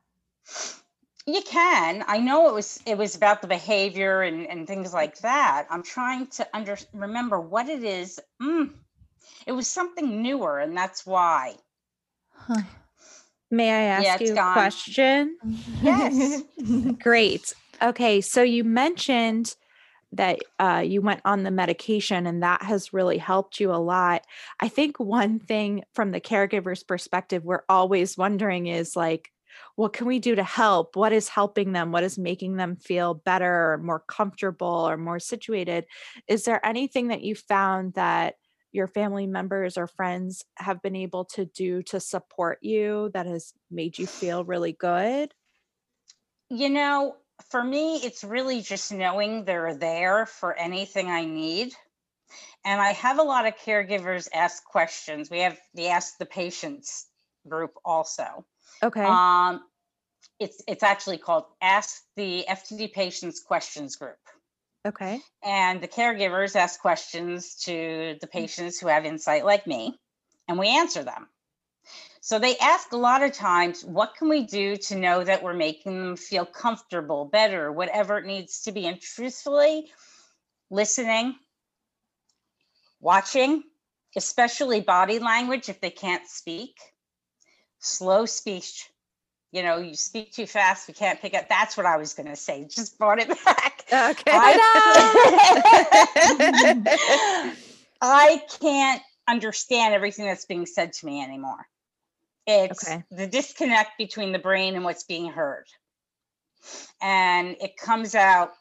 You 1.25 1.42
can. 1.42 2.06
I 2.08 2.20
know 2.20 2.48
it 2.48 2.54
was 2.54 2.80
it 2.86 2.98
was 2.98 3.16
about 3.16 3.42
the 3.42 3.48
behavior 3.48 4.22
and, 4.22 4.48
and 4.48 4.66
things 4.66 4.94
like 4.94 5.18
that. 5.20 5.68
I'm 5.70 5.84
trying 5.84 6.27
to 6.27 6.48
under 6.54 6.77
remember 6.94 7.39
what 7.39 7.68
it 7.68 7.84
is. 7.84 8.20
Mm, 8.42 8.72
it 9.46 9.51
was 9.51 9.68
something 9.68 10.22
newer 10.22 10.60
and 10.60 10.75
that's 10.75 11.06
why. 11.06 11.56
May 13.51 13.70
I 13.70 13.84
ask 13.84 14.04
Yeah, 14.06 14.18
it's 14.20 14.32
you 14.32 14.38
a 14.38 14.54
question? 14.54 15.38
Yes. 15.82 16.44
Great. 17.00 17.54
Okay, 17.82 18.22
so 18.22 18.42
you 18.42 18.63
mentioned 18.63 19.56
that 20.13 20.39
uh, 20.60 20.82
you 20.86 21.01
went 21.01 21.22
on 21.25 21.44
the 21.44 21.51
medication 21.51 22.25
and 22.25 22.42
that 22.42 22.63
has 22.63 22.94
really 22.94 23.18
helped 23.18 23.60
you 23.60 23.72
a 23.72 23.75
lot. 23.75 24.24
I 24.60 24.70
think 24.70 25.00
one 25.00 25.39
thing 25.39 25.84
from 25.94 26.12
the 26.12 26.22
caregiver's 26.22 26.84
perspective, 26.84 27.44
we're 27.44 27.63
always 27.68 28.18
wondering 28.18 28.68
is 28.68 28.96
like, 28.96 29.32
what 29.75 29.94
can 29.94 30.08
we 30.08 30.20
do 30.20 30.36
to 30.36 30.44
help? 30.44 30.96
What 30.96 31.13
is 31.13 31.30
helping 31.30 31.72
them? 31.72 31.92
What 31.92 32.04
is 32.04 32.18
making 32.18 32.58
them 32.58 32.75
feel 32.75 33.13
better 33.13 33.74
or 33.74 33.77
more 33.77 34.04
comfortable 34.08 34.68
or 34.68 34.98
more 34.98 35.20
situated? 35.20 35.86
Is 36.27 36.44
there 36.44 36.66
anything 36.66 37.08
that 37.10 37.22
you 37.22 37.36
found 37.36 37.94
that 37.94 38.36
your 38.72 38.88
family 38.88 39.27
members 39.27 39.77
or 39.77 39.88
friends 39.88 40.44
have 40.58 40.82
been 40.82 40.96
able 40.96 41.25
to 41.25 41.46
do 41.46 41.82
to 41.84 42.00
support 42.00 42.60
you 42.62 43.10
that 43.13 43.25
has 43.25 43.54
made 43.72 43.98
you 43.98 44.06
feel 44.06 44.44
really 44.44 44.74
good? 44.74 45.34
You 46.50 46.70
know, 46.70 47.16
for 47.50 47.63
me, 47.63 47.98
it's 47.98 48.24
really 48.24 48.62
just 48.62 48.92
knowing 48.92 49.46
they're 49.46 49.75
there 49.75 50.25
for 50.25 50.54
anything 50.58 51.10
I 51.10 51.25
need. 51.25 51.74
And 52.66 52.82
I 52.82 52.92
have 52.94 53.20
a 53.20 53.24
lot 53.24 53.46
of 53.46 53.56
caregivers 53.56 54.27
ask 54.34 54.63
questions. 54.66 55.30
We 55.30 55.39
have 55.39 55.58
the 55.74 55.88
Ask 55.88 56.18
the 56.18 56.25
Patients 56.25 57.08
group 57.48 57.74
also. 57.86 58.46
Okay. 58.84 59.03
Um, 59.03 59.62
it's 60.39 60.62
it's 60.67 60.84
actually 60.84 61.17
called 61.17 61.46
Ask 61.62 62.03
the 62.15 62.46
FTD 62.50 62.93
Patients 62.93 63.39
Questions 63.39 63.96
Group. 63.96 64.17
okay. 64.86 65.19
And 65.43 65.81
the 65.81 65.88
caregivers 65.88 66.55
ask 66.55 66.79
questions 66.79 67.55
to 67.65 68.17
the 68.22 68.27
patients 68.27 68.79
who 68.79 68.88
have 68.88 69.05
insight 69.05 69.46
like 69.46 69.67
me, 69.67 70.00
and 70.48 70.60
we 70.60 70.67
answer 70.67 71.03
them. 71.03 71.27
So 72.22 72.39
they 72.39 72.57
ask 72.57 72.91
a 72.91 72.98
lot 72.98 73.24
of 73.24 73.31
times, 73.31 73.86
what 73.86 74.15
can 74.17 74.27
we 74.27 74.43
do 74.46 74.75
to 74.75 74.96
know 74.96 75.24
that 75.24 75.41
we're 75.41 75.53
making 75.53 75.98
them 75.98 76.17
feel 76.17 76.46
comfortable, 76.46 77.25
better, 77.25 77.72
whatever 77.72 78.17
it 78.17 78.25
needs 78.25 78.63
to 78.63 78.74
be? 78.74 78.86
And 78.86 79.00
truthfully, 79.00 79.89
listening, 80.69 81.36
watching, 83.00 83.63
especially 84.15 84.81
body 84.81 85.19
language 85.19 85.69
if 85.69 85.79
they 85.79 85.89
can't 85.89 86.27
speak, 86.27 86.75
slow 87.88 88.25
speech. 88.25 88.89
You 89.51 89.63
know, 89.63 89.77
you 89.77 89.96
speak 89.96 90.34
too 90.34 90.46
fast, 90.46 90.88
we 90.88 90.94
can't 90.94 91.22
pick 91.22 91.34
up. 91.34 91.50
That's 91.50 91.77
what 91.77 91.86
I 91.86 91.98
was 91.98 92.13
going 92.13 92.27
to 92.27 92.36
say. 92.36 92.65
Just 92.65 92.98
brought 93.00 93.20
it 93.20 93.29
back. 93.46 93.86
Okay. 93.91 94.32
I, 94.32 94.62
I 98.01 98.41
can't 98.62 99.01
understand 99.27 99.94
everything 99.94 100.25
that's 100.25 100.46
being 100.46 100.65
said 100.65 100.94
to 100.94 101.06
me 101.06 101.24
anymore. 101.24 101.65
It's 102.46 102.88
Okay. 102.88 103.03
the 103.12 103.27
disconnect 103.27 103.98
between 103.98 104.32
the 104.34 104.39
brain 104.39 104.75
and 104.75 104.84
what's 104.84 105.03
being 105.03 105.32
heard. 105.32 105.65
And 107.01 107.56
it 107.62 107.77
comes 107.77 108.15
out 108.15 108.51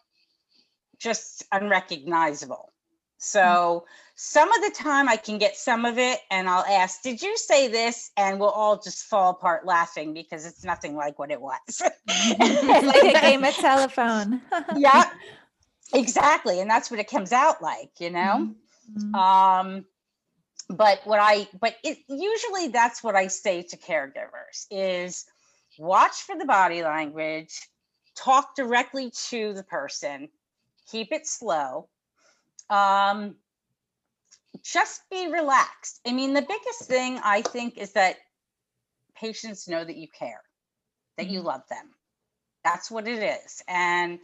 just 0.99 1.45
unrecognizable. 1.53 2.73
So 3.19 3.85
hmm. 3.87 3.91
Some 4.19 4.51
of 4.51 4.63
the 4.63 4.71
time 4.71 5.11
I 5.11 5.17
can 5.17 5.37
get 5.37 5.57
some 5.57 5.85
of 5.85 5.99
it 5.99 6.21
and 6.31 6.49
I'll 6.49 6.65
ask, 6.65 7.03
Did 7.03 7.21
you 7.21 7.37
say 7.37 7.69
this? 7.69 8.11
And 8.17 8.41
we'll 8.41 8.49
all 8.49 8.81
just 8.81 9.05
fall 9.05 9.31
apart 9.31 9.67
laughing 9.67 10.15
because 10.15 10.47
it's 10.47 10.65
nothing 10.65 10.97
like 10.97 11.19
what 11.19 11.31
it 11.31 11.41
was. 11.41 11.59
it's 12.09 12.87
like 12.87 13.15
a 13.15 13.21
game 13.21 13.45
of 13.45 13.55
telephone. 13.55 14.41
yeah, 14.77 15.11
exactly. 15.93 16.61
And 16.61 16.71
that's 16.71 16.91
what 16.91 16.99
it 16.99 17.11
comes 17.11 17.31
out 17.31 17.61
like, 17.61 17.91
you 17.99 18.11
know? 18.11 18.55
Mhm. 18.91 19.15
Um, 19.15 19.85
but 20.71 21.01
what 21.05 21.21
I, 21.21 21.47
but 21.61 21.77
it 21.85 21.99
usually 22.09 22.69
that's 22.69 23.05
what 23.05 23.15
I 23.17 23.27
say 23.27 23.63
to 23.65 23.77
caregivers 23.77 24.67
is 24.71 25.27
watch 25.79 26.23
for 26.23 26.37
the 26.39 26.47
body 26.47 26.83
language, 26.83 27.69
talk 28.15 28.57
directly 28.57 29.13
to 29.29 29.53
the 29.53 29.63
person, 29.63 30.31
keep 30.91 31.13
it 31.13 31.27
slow. 31.27 31.89
Um, 32.71 33.37
just 34.63 35.03
be 35.11 35.31
relaxed. 35.31 36.01
I 36.07 36.13
mean, 36.13 36.35
the 36.35 36.43
biggest 36.43 36.83
thing 36.83 37.21
I 37.23 37.43
think 37.43 37.79
is 37.79 37.93
that 37.93 38.17
patients 39.15 39.69
know 39.69 39.85
that 39.85 39.97
you 39.97 40.09
care, 40.09 40.43
that 41.17 41.29
you 41.29 41.41
love 41.41 41.63
them. 41.69 41.91
That's 42.65 42.91
what 42.91 43.07
it 43.07 43.23
is. 43.23 43.63
And 43.69 44.19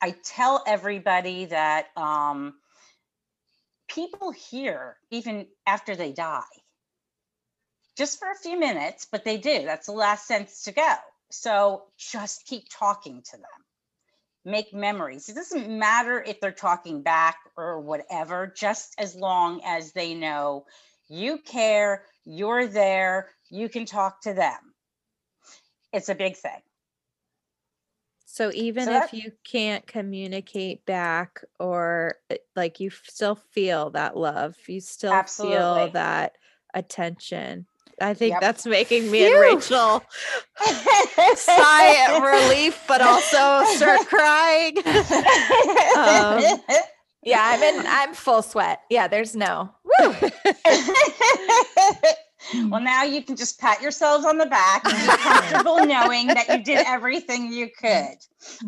I 0.00 0.14
tell 0.22 0.62
everybody 0.66 1.46
that 1.46 1.86
um, 1.96 2.54
people 3.88 4.32
hear 4.32 4.96
even 5.10 5.46
after 5.66 5.96
they 5.96 6.12
die, 6.12 6.42
just 7.96 8.18
for 8.18 8.30
a 8.30 8.36
few 8.36 8.58
minutes, 8.58 9.06
but 9.10 9.24
they 9.24 9.38
do. 9.38 9.64
That's 9.64 9.86
the 9.86 9.92
last 9.92 10.26
sentence 10.26 10.64
to 10.64 10.72
go. 10.72 10.94
So 11.30 11.84
just 11.96 12.46
keep 12.46 12.64
talking 12.70 13.22
to 13.30 13.36
them. 13.36 13.65
Make 14.46 14.72
memories. 14.72 15.28
It 15.28 15.34
doesn't 15.34 15.68
matter 15.68 16.22
if 16.22 16.40
they're 16.40 16.52
talking 16.52 17.02
back 17.02 17.36
or 17.56 17.80
whatever, 17.80 18.46
just 18.46 18.94
as 18.96 19.16
long 19.16 19.60
as 19.64 19.92
they 19.92 20.14
know 20.14 20.66
you 21.08 21.38
care, 21.38 22.04
you're 22.24 22.68
there, 22.68 23.30
you 23.50 23.68
can 23.68 23.86
talk 23.86 24.22
to 24.22 24.34
them. 24.34 24.72
It's 25.92 26.08
a 26.08 26.14
big 26.14 26.36
thing. 26.36 26.62
So 28.24 28.52
even 28.52 28.84
So 28.84 28.96
if 28.96 29.12
you 29.12 29.32
can't 29.42 29.84
communicate 29.86 30.86
back 30.86 31.42
or 31.58 32.16
uh, 32.30 32.36
like 32.54 32.78
you 32.78 32.90
still 32.90 33.34
feel 33.34 33.90
that 33.90 34.16
love, 34.16 34.56
you 34.68 34.80
still 34.80 35.22
feel 35.24 35.88
that 35.88 36.36
attention. 36.72 37.66
I 38.00 38.12
think 38.14 38.32
Yep. 38.32 38.40
that's 38.42 38.66
making 38.66 39.10
me 39.10 39.26
and 39.26 39.40
Rachel 39.40 40.02
sigh 41.34 42.06
of 42.10 42.22
relief, 42.22 42.82
but 42.86 43.00
also 43.00 43.64
start 43.74 44.06
crying. 44.08 44.76
Um, 44.78 46.60
yeah, 47.22 47.40
I'm 47.42 47.62
in 47.62 47.84
I'm 47.86 48.12
full 48.14 48.42
sweat. 48.42 48.80
Yeah, 48.90 49.08
there's 49.08 49.34
no. 49.34 49.70
Woo. 52.54 52.68
well, 52.70 52.80
now 52.80 53.02
you 53.02 53.22
can 53.22 53.36
just 53.36 53.58
pat 53.60 53.80
yourselves 53.82 54.24
on 54.24 54.38
the 54.38 54.46
back 54.46 54.84
and 54.86 55.02
be 55.02 55.08
comfortable 55.16 55.80
knowing 55.86 56.28
that 56.34 56.48
you 56.48 56.62
did 56.62 56.78
everything 56.86 57.52
you 57.52 57.68
could. 57.78 58.16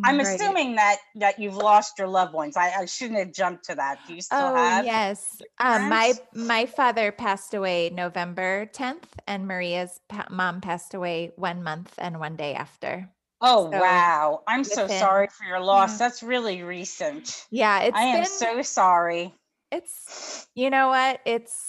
I'm 0.03 0.19
Right. 0.19 0.27
assuming 0.27 0.75
that 0.77 0.97
that 1.17 1.39
you've 1.39 1.57
lost 1.57 1.99
your 1.99 2.09
loved 2.09 2.33
ones. 2.35 2.57
I, 2.57 2.71
I 2.71 2.85
shouldn't 2.87 3.19
have 3.19 3.33
jumped 3.33 3.65
to 3.67 3.75
that. 3.77 3.99
Do 4.07 4.15
you 4.15 4.23
still 4.23 4.39
Oh 4.39 4.55
have? 4.57 4.85
yes. 4.85 5.41
Um, 5.61 5.89
my 5.89 6.15
my 6.35 6.67
father 6.67 7.13
passed 7.13 7.55
away 7.55 7.91
November 7.91 8.67
10th, 8.73 9.05
and 9.27 9.47
Maria's 9.47 10.01
pa- 10.09 10.27
mom 10.31 10.61
passed 10.61 10.95
away 10.95 11.33
one 11.37 11.63
month 11.63 11.95
and 11.99 12.19
one 12.19 12.35
day 12.37 12.55
after. 12.55 13.11
Oh 13.41 13.71
So, 13.71 13.79
wow! 13.79 14.43
I'm 14.49 14.65
so 14.65 14.89
sorry 14.89 15.29
for 15.29 15.45
your 15.45 15.61
loss. 15.61 15.93
Yeah. 15.93 15.99
That's 16.09 16.23
really 16.25 16.63
recent. 16.63 17.47
Yeah, 17.51 17.83
it's 17.83 17.97
I 17.97 18.03
am 18.05 18.17
been 18.17 18.27
so 18.27 18.63
sorry. 18.63 19.35
it's 19.71 20.49
you 20.55 20.71
know 20.71 20.89
what 20.89 21.21
it's 21.25 21.68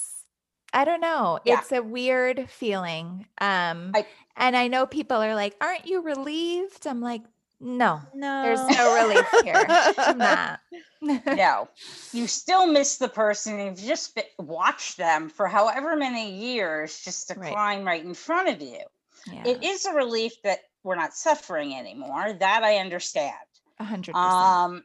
i 0.72 0.84
don't 0.84 1.00
know 1.00 1.38
Yeah. 1.44 1.58
it's 1.60 1.72
a 1.72 1.82
weird 1.82 2.48
feeling 2.50 3.26
um 3.40 3.92
I- 3.94 4.06
and 4.36 4.56
i 4.56 4.68
know 4.68 4.86
people 4.86 5.16
are 5.18 5.34
like 5.34 5.56
aren't 5.60 5.86
you 5.86 6.02
relieved 6.02 6.86
i'm 6.86 7.00
like 7.00 7.22
No, 7.62 8.00
No. 8.14 8.42
there's 8.42 8.64
no 8.74 8.84
relief 9.04 9.28
here. 9.44 9.66
No, 11.36 11.68
you 12.12 12.26
still 12.26 12.66
miss 12.66 12.96
the 12.98 13.08
person. 13.08 13.58
You've 13.58 13.76
just 13.78 14.18
watched 14.38 14.96
them 14.96 15.28
for 15.28 15.46
however 15.46 15.94
many 15.96 16.32
years 16.32 17.00
just 17.04 17.28
Right. 17.30 17.48
decline 17.48 17.84
right 17.84 18.02
in 18.04 18.14
front 18.14 18.48
of 18.48 18.62
you. 18.62 18.80
Yeah, 19.30 19.44
It 19.46 19.62
is 19.62 19.84
a 19.84 19.92
relief 19.92 20.32
that 20.44 20.60
we're 20.84 20.96
not 20.96 21.12
suffering 21.14 21.74
anymore. 21.74 22.32
That 22.32 22.62
I 22.64 22.76
understand. 22.76 23.34
a 23.78 23.84
hundred 23.84 24.12
percent. 24.14 24.32
Um, 24.32 24.84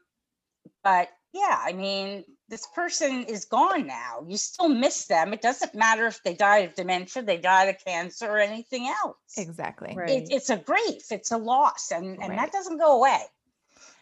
but 0.83 1.07
yeah, 1.33 1.57
I 1.59 1.71
mean, 1.73 2.25
this 2.47 2.67
person 2.75 3.23
is 3.23 3.45
gone 3.45 3.87
now. 3.87 4.23
You 4.27 4.37
still 4.37 4.69
miss 4.69 5.05
them. 5.05 5.33
It 5.33 5.41
doesn't 5.41 5.73
matter 5.73 6.05
if 6.05 6.21
they 6.23 6.33
died 6.33 6.65
of 6.69 6.75
dementia, 6.75 7.23
they 7.23 7.37
died 7.37 7.69
of 7.69 7.83
cancer, 7.83 8.27
or 8.29 8.37
anything 8.39 8.87
else. 8.87 9.17
Exactly. 9.37 9.93
Right. 9.95 10.23
It, 10.23 10.31
it's 10.31 10.49
a 10.49 10.57
grief. 10.57 11.11
It's 11.11 11.31
a 11.31 11.37
loss, 11.37 11.91
and 11.91 12.19
and 12.21 12.29
Right. 12.29 12.37
that 12.37 12.51
doesn't 12.51 12.77
go 12.77 12.97
away. 12.97 13.21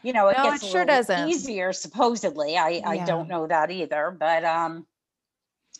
You 0.01 0.11
know, 0.11 0.27
it 0.27 0.37
No, 0.37 0.43
gets 0.51 0.63
it 0.63 0.67
a 0.67 0.69
sure 0.69 0.85
doesn't. 0.85 1.29
easier 1.29 1.71
supposedly. 1.71 2.57
I 2.57 2.81
I 2.85 2.95
Yeah. 2.97 3.05
don't 3.05 3.29
know 3.29 3.47
that 3.47 3.71
either, 3.71 4.11
but 4.11 4.43
um, 4.43 4.85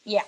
yeah. 0.06 0.24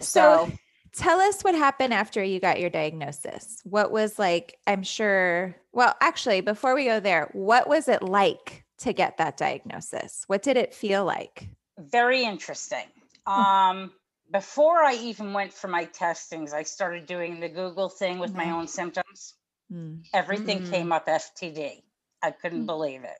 So, 0.00 0.50
tell 0.92 1.20
us 1.20 1.42
what 1.42 1.54
happened 1.54 1.94
after 1.94 2.22
you 2.22 2.40
got 2.40 2.60
your 2.60 2.70
diagnosis. 2.70 3.60
What 3.64 3.90
was 3.92 4.18
like, 4.18 4.58
I'm 4.66 4.82
sure, 4.82 5.54
well, 5.72 5.94
actually, 6.00 6.40
before 6.40 6.74
we 6.74 6.84
go 6.84 7.00
there, 7.00 7.30
what 7.32 7.68
was 7.68 7.88
it 7.88 8.02
like 8.02 8.61
to 8.82 8.92
get 8.92 9.16
that 9.18 9.36
diagnosis? 9.36 10.24
What 10.26 10.42
did 10.42 10.56
it 10.56 10.74
feel 10.74 11.04
like? 11.04 11.48
very 11.78 12.22
interesting. 12.22 12.86
Um, 13.26 13.92
before 14.30 14.82
I 14.82 14.94
even 14.94 15.32
went 15.32 15.52
for 15.52 15.68
my 15.68 15.84
testings, 15.84 16.52
I 16.52 16.62
started 16.62 17.06
doing 17.06 17.40
the 17.40 17.48
Google 17.48 17.88
thing 17.88 18.18
with 18.18 18.34
my 18.34 18.44
Mhm. 18.44 18.52
own 18.52 18.68
symptoms. 18.68 19.34
Mm. 19.70 20.04
Everything 20.12 20.60
Mm. 20.60 20.70
came 20.70 20.92
up 20.92 21.08
FTD. 21.08 21.82
I 22.22 22.30
couldn't 22.30 22.64
Mm. 22.64 22.66
believe 22.66 23.04
it. 23.04 23.18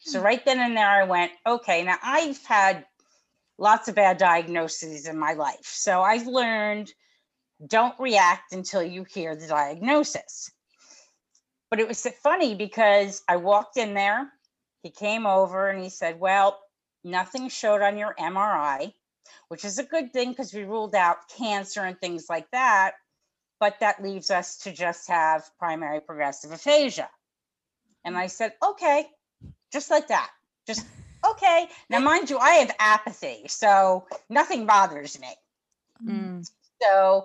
So 0.00 0.20
right 0.20 0.44
then 0.44 0.58
and 0.58 0.76
there, 0.76 0.90
I 0.90 1.04
went, 1.04 1.32
okay. 1.46 1.84
Now 1.84 1.98
I've 2.02 2.42
had 2.44 2.86
lots 3.58 3.88
of 3.88 3.94
bad 3.94 4.16
diagnoses 4.18 5.06
in 5.06 5.18
my 5.18 5.34
life, 5.34 5.64
so 5.64 6.02
I've 6.02 6.26
learned 6.26 6.92
don't 7.66 7.98
react 8.00 8.52
until 8.52 8.82
you 8.82 9.04
hear 9.04 9.36
the 9.36 9.46
diagnosis. 9.46 10.50
But 11.70 11.78
it 11.78 11.88
was 11.88 12.06
funny 12.22 12.54
because 12.54 13.22
I 13.28 13.36
walked 13.36 13.76
in 13.76 13.94
there, 13.94 14.32
he 14.82 14.90
came 14.90 15.26
over 15.26 15.68
and 15.68 15.82
he 15.82 15.88
said, 15.88 16.18
Well, 16.18 16.58
nothing 17.04 17.48
showed 17.48 17.82
on 17.82 17.98
your 17.98 18.14
MRI, 18.18 18.92
which 19.48 19.64
is 19.64 19.78
a 19.78 19.84
good 19.84 20.12
thing 20.12 20.30
because 20.30 20.52
we 20.52 20.64
ruled 20.64 20.94
out 20.94 21.28
cancer 21.36 21.82
and 21.82 21.98
things 21.98 22.26
like 22.28 22.50
that. 22.50 22.94
But 23.60 23.78
that 23.80 24.02
leaves 24.02 24.30
us 24.30 24.58
to 24.58 24.72
just 24.72 25.08
have 25.08 25.48
primary 25.58 26.00
progressive 26.00 26.50
aphasia. 26.50 27.08
And 28.04 28.16
I 28.16 28.26
said, 28.26 28.54
Okay, 28.62 29.06
just 29.72 29.90
like 29.90 30.08
that. 30.08 30.30
Just 30.66 30.84
okay. 31.30 31.68
Now, 31.88 32.00
mind 32.00 32.28
you, 32.28 32.38
I 32.38 32.54
have 32.54 32.74
apathy, 32.78 33.44
so 33.46 34.06
nothing 34.28 34.66
bothers 34.66 35.18
me. 35.20 35.34
Mm. 36.04 36.50
So 36.82 37.24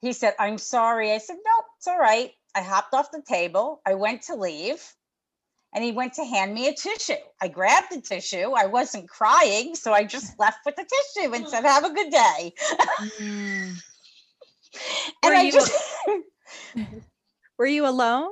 he 0.00 0.12
said, 0.12 0.34
I'm 0.40 0.58
sorry. 0.58 1.12
I 1.12 1.18
said, 1.18 1.36
Nope, 1.36 1.66
it's 1.76 1.86
all 1.86 1.98
right. 1.98 2.32
I 2.56 2.62
hopped 2.62 2.92
off 2.92 3.12
the 3.12 3.22
table. 3.22 3.80
I 3.86 3.94
went 3.94 4.22
to 4.22 4.34
leave 4.34 4.82
and 5.74 5.84
he 5.84 5.92
went 5.92 6.14
to 6.14 6.24
hand 6.24 6.54
me 6.54 6.68
a 6.68 6.74
tissue. 6.74 7.12
I 7.40 7.48
grabbed 7.48 7.88
the 7.92 8.00
tissue. 8.00 8.52
I 8.56 8.66
wasn't 8.66 9.08
crying. 9.08 9.74
So 9.74 9.92
I 9.92 10.04
just 10.04 10.38
left 10.38 10.58
with 10.64 10.76
the 10.76 10.84
tissue 11.14 11.34
and 11.34 11.48
said, 11.48 11.64
Have 11.64 11.84
a 11.84 11.92
good 11.92 12.10
day. 12.10 12.54
Mm. 13.20 13.74
And 15.24 15.32
Were 15.32 15.36
I 15.36 15.50
just, 15.50 15.72
Were 17.58 17.66
you 17.66 17.86
alone? 17.88 18.30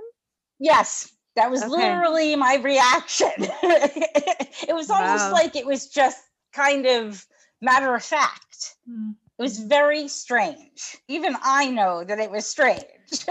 yes, 0.59 1.11
that 1.35 1.51
was 1.51 1.63
Okay. 1.63 1.71
literally 1.71 2.37
my 2.37 2.57
reaction. 2.57 3.31
it 3.39 4.75
was 4.75 4.91
almost 4.91 5.27
Wow. 5.27 5.33
like 5.33 5.57
it 5.57 5.67
was 5.67 5.89
just 5.89 6.19
kind 6.53 6.87
of 6.87 7.27
matter 7.61 7.95
of 7.95 8.03
fact. 8.05 8.77
Mm. 8.89 9.15
It 9.39 9.43
was 9.43 9.59
very 9.59 10.09
strange. 10.09 10.97
Even 11.09 11.37
I 11.43 11.71
know 11.71 12.05
that 12.05 12.19
it 12.19 12.31
was 12.31 12.47
strange. 12.47 13.27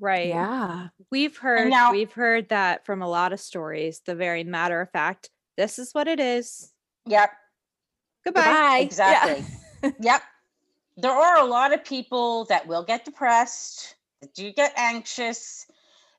Right. 0.00 0.28
Yeah. 0.28 0.88
We've 1.10 1.36
heard 1.36 1.70
now- 1.70 1.92
we've 1.92 2.12
heard 2.12 2.48
that 2.48 2.84
from 2.84 3.02
a 3.02 3.08
lot 3.08 3.32
of 3.32 3.40
stories. 3.40 4.00
The 4.04 4.14
very 4.14 4.44
matter 4.44 4.80
of 4.80 4.90
fact, 4.90 5.30
this 5.56 5.78
is 5.78 5.92
what 5.92 6.08
it 6.08 6.20
is. 6.20 6.72
yep. 7.06 7.30
Goodbye. 8.24 8.40
Bye. 8.42 8.78
Exactly. 8.82 9.44
yep. 10.00 10.22
There 10.96 11.12
are 11.12 11.38
a 11.38 11.44
lot 11.44 11.72
of 11.72 11.84
people 11.84 12.44
that 12.46 12.66
will 12.66 12.82
get 12.84 13.04
depressed, 13.04 13.96
that 14.22 14.32
do 14.34 14.50
get 14.52 14.72
anxious, 14.76 15.66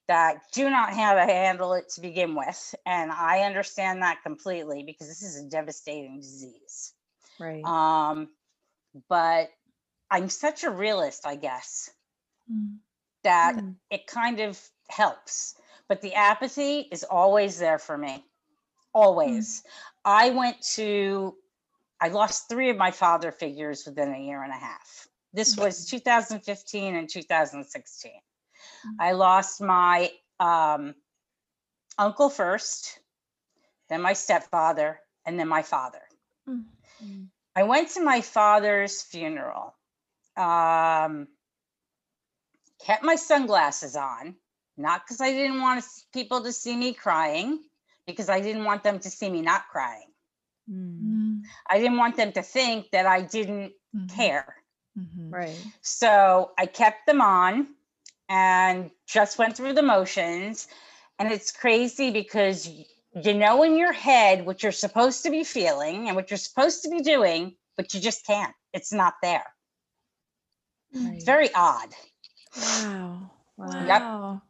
that 0.08 0.42
do 0.52 0.70
not 0.70 0.92
know 0.92 0.96
how 0.98 1.16
to 1.16 1.22
handle 1.22 1.74
it 1.74 1.90
to 1.96 2.02
begin 2.02 2.36
with. 2.36 2.76
And 2.86 3.12
I 3.12 3.40
understand 3.42 4.04
that 4.04 4.22
completely 4.22 4.84
because 4.84 5.08
this 5.08 5.24
is 5.24 5.44
a 5.44 5.50
devastating 5.50 6.20
disease. 6.20 6.94
Right. 7.40 7.64
Um, 7.66 8.30
but 9.10 9.50
I'm 10.12 10.30
such 10.30 10.64
a 10.64 10.70
realist, 10.70 11.26
I 11.26 11.36
guess, 11.36 11.90
Mm. 12.52 12.78
That 13.26 13.56
Mm. 13.56 13.76
it 13.90 14.08
kind 14.08 14.40
of 14.40 14.60
helps. 14.90 15.56
But 15.88 16.02
the 16.02 16.14
apathy 16.14 16.88
is 16.92 17.04
always 17.04 17.60
there 17.60 17.80
for 17.80 17.98
me. 17.98 18.26
Always. 18.94 19.64
I 20.06 20.30
went 20.30 20.62
to, 20.76 21.36
I 22.00 22.08
lost 22.10 22.48
three 22.48 22.70
of 22.70 22.78
my 22.78 22.92
father 22.92 23.32
figures 23.32 23.86
within 23.86 24.14
a 24.14 24.20
year 24.20 24.42
and 24.42 24.54
a 24.54 24.58
half. 24.58 25.08
This 25.34 25.58
was 25.58 25.86
2015 25.88 26.96
and 26.96 27.10
2016. 27.10 28.12
Mm. 28.12 28.96
I 29.00 29.12
lost 29.12 29.62
my 29.62 30.12
um, 30.40 30.96
uncle 31.98 32.30
first, 32.30 33.00
then 33.90 34.02
my 34.02 34.14
stepfather, 34.14 35.02
and 35.26 35.40
then 35.40 35.48
my 35.48 35.62
father. 35.62 36.02
Mm. 36.48 36.66
Mm. 37.04 37.28
I 37.56 37.64
went 37.64 37.90
to 37.92 38.04
my 38.04 38.22
father's 38.22 39.02
funeral. 39.02 39.76
Um, 40.38 41.28
kept 42.86 43.04
my 43.04 43.16
sunglasses 43.16 43.96
on, 43.96 44.36
not 44.78 45.02
because 45.04 45.20
I 45.20 45.32
didn't 45.32 45.62
want 45.62 45.84
people 46.14 46.44
to 46.44 46.52
see 46.52 46.76
me 46.76 46.94
crying, 46.94 47.60
because 48.06 48.30
I 48.30 48.40
didn't 48.40 48.66
want 48.66 48.84
them 48.84 49.00
to 49.00 49.10
see 49.10 49.30
me 49.30 49.42
not 49.42 49.68
crying. 49.70 50.10
Mm. 50.70 51.02
Mm. 51.02 51.42
I 51.70 51.80
didn't 51.80 51.98
want 51.98 52.16
them 52.16 52.32
to 52.34 52.44
think 52.44 52.92
that 52.92 53.06
I 53.06 53.22
didn't 53.22 53.74
Mhm. 53.96 54.16
care. 54.16 54.64
Mhm. 54.98 55.34
Right. 55.34 55.58
So 55.82 56.54
I 56.58 56.66
kept 56.68 57.06
them 57.08 57.22
on 57.22 57.76
and 58.30 58.92
just 59.08 59.38
went 59.38 59.58
through 59.58 59.74
the 59.74 59.82
motions. 59.82 60.68
And 61.18 61.32
it's 61.32 61.52
crazy 61.52 62.12
because 62.12 62.68
you 62.68 63.34
know 63.34 63.64
in 63.64 63.78
your 63.78 63.94
head 63.94 64.46
what 64.46 64.62
you're 64.62 64.72
supposed 64.72 65.24
to 65.24 65.32
be 65.32 65.44
feeling 65.44 66.08
and 66.08 66.16
what 66.16 66.30
you're 66.30 66.38
supposed 66.38 66.84
to 66.84 66.90
be 66.90 67.02
doing, 67.02 67.56
but 67.78 67.94
you 67.94 68.00
just 68.00 68.26
can't. 68.26 68.56
It's 68.74 68.92
not 68.92 69.16
there. 69.22 69.46
Right. 70.94 71.16
It's 71.16 71.26
very 71.26 71.54
odd. 71.54 71.94
Wow. 72.62 73.32
Wow. 73.58 73.86
Yep. 73.88 74.42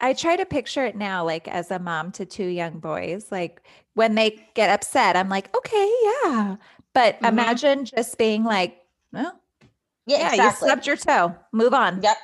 I 0.00 0.12
try 0.12 0.36
to 0.36 0.46
picture 0.46 0.84
it 0.84 0.94
now, 0.96 1.24
like 1.24 1.48
as 1.48 1.70
a 1.70 1.78
mom 1.78 2.12
to 2.12 2.24
two 2.24 2.46
young 2.46 2.78
boys, 2.78 3.32
like 3.32 3.62
when 3.94 4.14
they 4.14 4.46
get 4.54 4.70
upset, 4.70 5.16
I'm 5.16 5.28
like, 5.28 5.54
okay, 5.56 5.92
yeah. 6.24 6.56
But 6.94 7.18
Mhm. 7.20 7.28
imagine 7.28 7.84
just 7.84 8.16
being 8.16 8.44
like, 8.44 8.78
well, 9.12 9.40
Yeah, 10.06 10.18
yeah, 10.18 10.34
you 10.34 10.44
exactly. 10.46 10.68
stubbed 10.68 10.86
your 10.86 10.96
toe, 10.96 11.34
move 11.52 11.74
on. 11.74 12.00
Yep. 12.02 12.16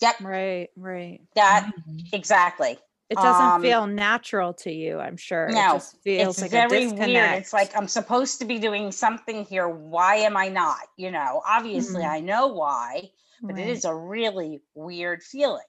Yep. 0.00 0.20
Right. 0.20 0.68
Right. 0.76 1.20
That 1.34 1.72
Mhm. 1.88 2.12
exactly. 2.12 2.78
It 3.08 3.16
doesn't 3.16 3.54
Um, 3.54 3.62
feel 3.62 3.86
natural 3.86 4.52
to 4.54 4.72
you, 4.72 4.98
I'm 4.98 5.16
sure. 5.16 5.48
No, 5.50 5.60
it 5.60 5.72
just 5.74 6.02
feels 6.02 6.38
it's 6.38 6.42
like 6.42 6.68
very 6.68 6.86
a 6.86 6.90
weird. 6.94 7.38
It's 7.38 7.52
like 7.52 7.76
I'm 7.76 7.88
supposed 7.88 8.38
to 8.40 8.44
be 8.44 8.58
doing 8.58 8.90
something 8.92 9.44
here. 9.44 9.68
Why 9.68 10.16
am 10.16 10.36
I 10.36 10.48
not? 10.48 10.88
You 10.96 11.10
know, 11.12 11.42
obviously 11.46 12.02
Mhm. 12.02 12.08
I 12.08 12.20
know 12.20 12.48
why, 12.48 13.10
but 13.42 13.58
Right. 13.58 13.58
it 13.58 13.68
is 13.68 13.84
a 13.84 13.94
really 13.94 14.62
weird 14.74 15.22
feeling. 15.22 15.66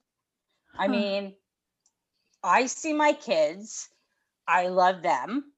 I 0.77 0.87
mean, 0.87 1.35
I 2.43 2.67
see 2.67 2.93
my 2.93 3.13
kids, 3.13 3.89
I 4.47 4.67
love 4.67 5.01
them, 5.01 5.53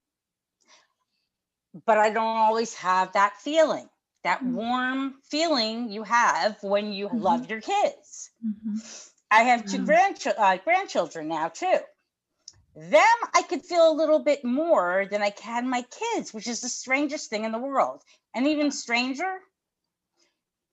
but 1.86 1.98
I 1.98 2.10
don't 2.10 2.38
always 2.38 2.74
have 2.76 3.14
that 3.14 3.38
feeling, 3.38 3.90
that 4.24 4.44
Mm. 4.44 4.54
warm 4.54 5.22
feeling 5.24 5.90
you 5.90 6.04
have 6.04 6.62
when 6.64 6.92
you 6.92 7.10
Mhm. 7.10 7.22
love 7.22 7.50
your 7.50 7.62
kids. 7.62 8.32
Mhm. 8.46 9.10
I 9.32 9.44
have 9.44 9.66
two 9.66 9.80
Mm. 9.80 9.86
grandch- 9.86 10.28
uh, 10.28 10.58
grandchildren 10.58 11.28
now 11.28 11.50
too. 11.50 11.80
Them, 12.76 13.18
I 13.34 13.44
could 13.44 13.66
feel 13.66 13.92
a 13.92 13.94
little 13.94 14.20
bit 14.20 14.44
more 14.44 15.06
than 15.12 15.22
I 15.22 15.30
can 15.32 15.70
my 15.70 15.84
kids, 15.84 16.34
which 16.34 16.48
is 16.48 16.62
the 16.62 16.70
strangest 16.70 17.30
thing 17.30 17.44
in 17.44 17.52
the 17.52 17.60
world. 17.60 18.04
And 18.34 18.48
even 18.48 18.72
stranger, 18.72 19.40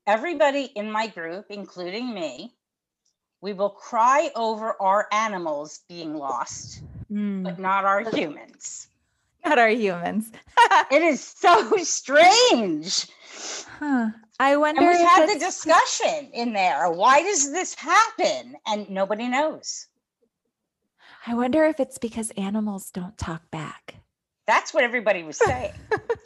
everybody 0.06 0.64
in 0.74 0.90
my 0.90 1.06
group, 1.08 1.46
including 1.50 2.12
me, 2.14 2.54
we 3.40 3.52
will 3.52 3.70
cry 3.70 4.30
over 4.34 4.80
our 4.80 5.06
animals 5.12 5.80
being 5.88 6.14
lost, 6.14 6.82
Mm. 7.12 7.44
but 7.44 7.58
not 7.58 7.84
our 7.84 8.08
humans. 8.10 8.88
Not 9.44 9.58
our 9.58 9.68
humans. 9.68 10.32
It 10.90 11.02
is 11.02 11.22
so 11.22 11.76
strange. 11.76 13.06
Huh. 13.78 14.10
I 14.40 14.56
wonder 14.56 14.80
And 14.82 14.90
we 14.90 15.04
had 15.04 15.28
the 15.28 15.38
discussion 15.38 16.30
in 16.32 16.52
there. 16.52 16.90
Why 16.90 17.22
does 17.22 17.52
this 17.52 17.74
happen? 17.74 18.56
And 18.66 18.88
nobody 18.90 19.28
knows. 19.28 19.86
I 21.26 21.34
wonder 21.34 21.64
if 21.64 21.78
it's 21.80 21.98
because 21.98 22.30
animals 22.32 22.90
don't 22.90 23.16
talk 23.18 23.50
back. 23.50 23.96
That's 24.46 24.72
what 24.72 24.84
everybody 24.84 25.22
was 25.22 25.38
saying. 25.44 25.72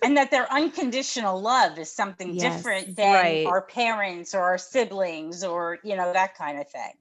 and 0.03 0.17
that 0.17 0.31
their 0.31 0.51
unconditional 0.53 1.41
love 1.41 1.79
is 1.79 1.91
something 1.91 2.35
Yes, 2.35 2.57
different 2.57 2.97
than 2.97 3.15
right. 3.15 3.47
our 3.47 3.63
parents 3.63 4.35
or 4.35 4.41
our 4.41 4.59
siblings 4.59 5.45
or, 5.45 5.79
you 5.83 5.97
know, 5.97 6.13
that 6.13 6.37
kind 6.37 6.61
of 6.61 6.69
thing. 6.71 6.93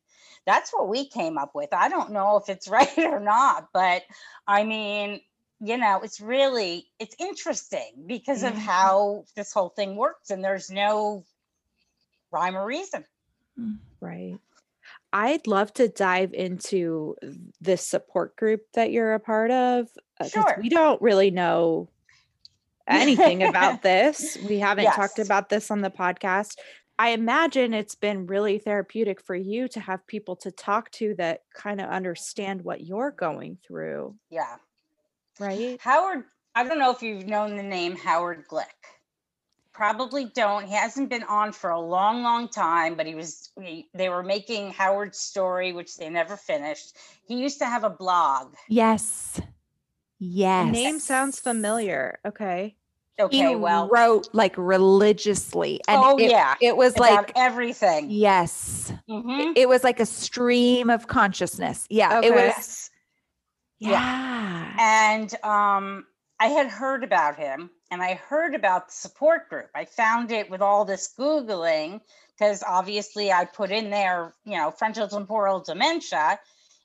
That's 0.46 0.72
what 0.72 0.88
we 0.88 1.08
came 1.08 1.38
up 1.38 1.54
with. 1.54 1.70
I 1.74 1.90
don't 1.90 2.12
know 2.12 2.38
if 2.38 2.50
it's 2.50 2.68
right 2.70 2.98
or 2.98 3.20
not, 3.20 3.70
but 3.74 4.04
I 4.48 4.64
mean, 4.64 5.22
you 5.62 5.78
know, 5.78 6.00
it's 6.04 6.22
really 6.22 6.88
it's 7.00 7.16
interesting 7.20 7.92
because 8.08 8.44
of 8.44 8.52
mm-hmm. 8.52 8.62
how 8.62 9.26
this 9.36 9.52
whole 9.52 9.70
thing 9.70 9.96
works 9.96 10.30
and 10.32 10.44
there's 10.44 10.72
no 10.72 11.26
rhyme 12.32 12.56
or 12.56 12.66
reason. 12.66 13.04
Mm, 13.60 13.78
right. 14.00 14.38
I'd 15.12 15.48
love 15.48 15.74
to 15.76 15.88
dive 15.88 16.34
into 16.34 17.16
this 17.60 17.86
support 17.86 18.36
group 18.36 18.62
that 18.74 18.92
you're 18.92 19.14
a 19.14 19.20
part 19.20 19.52
of. 19.52 19.88
uh, 20.20 20.28
Sure. 20.28 20.58
We 20.62 20.70
don't 20.70 21.02
really 21.02 21.32
know 21.32 21.90
anything 22.88 23.44
about 23.44 23.82
this. 23.84 24.38
We 24.48 24.60
haven't 24.60 24.92
talked 24.94 25.20
about 25.20 25.50
this 25.50 25.72
on 25.72 25.82
the 25.82 25.90
podcast. 25.90 26.56
I 27.00 27.10
imagine 27.10 27.74
it's 27.74 27.96
been 27.96 28.28
really 28.28 28.60
therapeutic 28.60 29.22
for 29.26 29.36
you 29.36 29.68
to 29.70 29.80
have 29.80 30.06
people 30.06 30.36
to 30.38 30.52
talk 30.52 30.92
to 30.92 31.16
that 31.18 31.44
kind 31.54 31.80
of 31.80 31.90
understand 31.90 32.62
what 32.64 32.82
you're 32.82 33.12
going 33.12 33.58
through, 33.66 34.16
Yeah. 34.30 34.58
right? 35.40 35.80
Howard, 35.82 36.26
I 36.56 36.66
don't 36.66 36.78
know 36.78 36.92
if 36.92 37.02
you've 37.02 37.26
known 37.26 37.56
the 37.56 37.64
name 37.64 37.96
Howard 37.96 38.46
Glick. 38.50 38.66
Probably 39.80 40.26
don't. 40.36 40.66
He 40.68 40.74
hasn't 40.74 41.10
been 41.10 41.24
on 41.24 41.54
for 41.54 41.70
a 41.70 41.80
long, 41.80 42.22
long 42.22 42.50
time, 42.50 42.96
but 42.96 43.06
he 43.06 43.16
was, 43.16 43.50
he- 43.62 43.88
they 43.94 44.10
were 44.10 44.22
making 44.24 44.72
Howard's 44.74 45.18
story, 45.20 45.72
which 45.72 45.96
they 45.96 46.10
never 46.10 46.36
finished. 46.36 46.98
He 47.26 47.36
used 47.36 47.60
to 47.60 47.66
have 47.66 47.86
a 47.86 47.90
blog. 47.90 48.56
Yes. 48.68 49.40
Yes. 50.20 50.66
The 50.66 50.72
name 50.74 51.00
sounds 51.00 51.40
familiar. 51.40 52.20
Okay. 52.26 52.76
Okay, 53.22 53.38
he 53.38 53.56
well, 53.56 53.88
wrote 53.88 54.28
like 54.34 54.54
religiously. 54.58 55.80
And 55.88 56.02
oh, 56.04 56.18
it, 56.18 56.30
yeah. 56.30 56.56
It 56.60 56.76
was 56.76 56.98
About 56.98 57.12
like, 57.12 57.32
everything. 57.38 58.08
yes. 58.12 58.92
Mhm. 59.10 59.54
It 59.56 59.70
was 59.70 59.86
like 59.86 60.02
a 60.02 60.06
stream 60.06 60.90
of 60.90 61.08
consciousness. 61.08 61.88
Yeah. 61.90 62.20
It 62.22 62.32
was, 62.34 62.42
Yes. 62.42 62.90
yeah. 63.80 64.74
And 64.78 65.34
um, 65.46 66.06
I 66.38 66.48
had 66.48 66.68
heard 66.68 67.06
about 67.06 67.38
him 67.38 67.70
and 67.92 68.02
I 68.02 68.16
heard 68.16 68.56
about 68.56 68.88
the 68.88 68.94
support 68.94 69.50
group. 69.50 69.70
I 69.74 69.86
found 69.86 70.32
it 70.32 70.50
with 70.50 70.62
all 70.62 70.86
this 70.86 71.14
Googling 71.18 72.02
because 72.38 72.64
obviously 72.66 73.32
I 73.32 73.46
put 73.46 73.72
in 73.72 73.90
there, 73.90 74.34
you 74.46 74.58
know, 74.58 74.72
frontal 74.72 75.08
temporal 75.08 75.62
dementia 75.62 76.40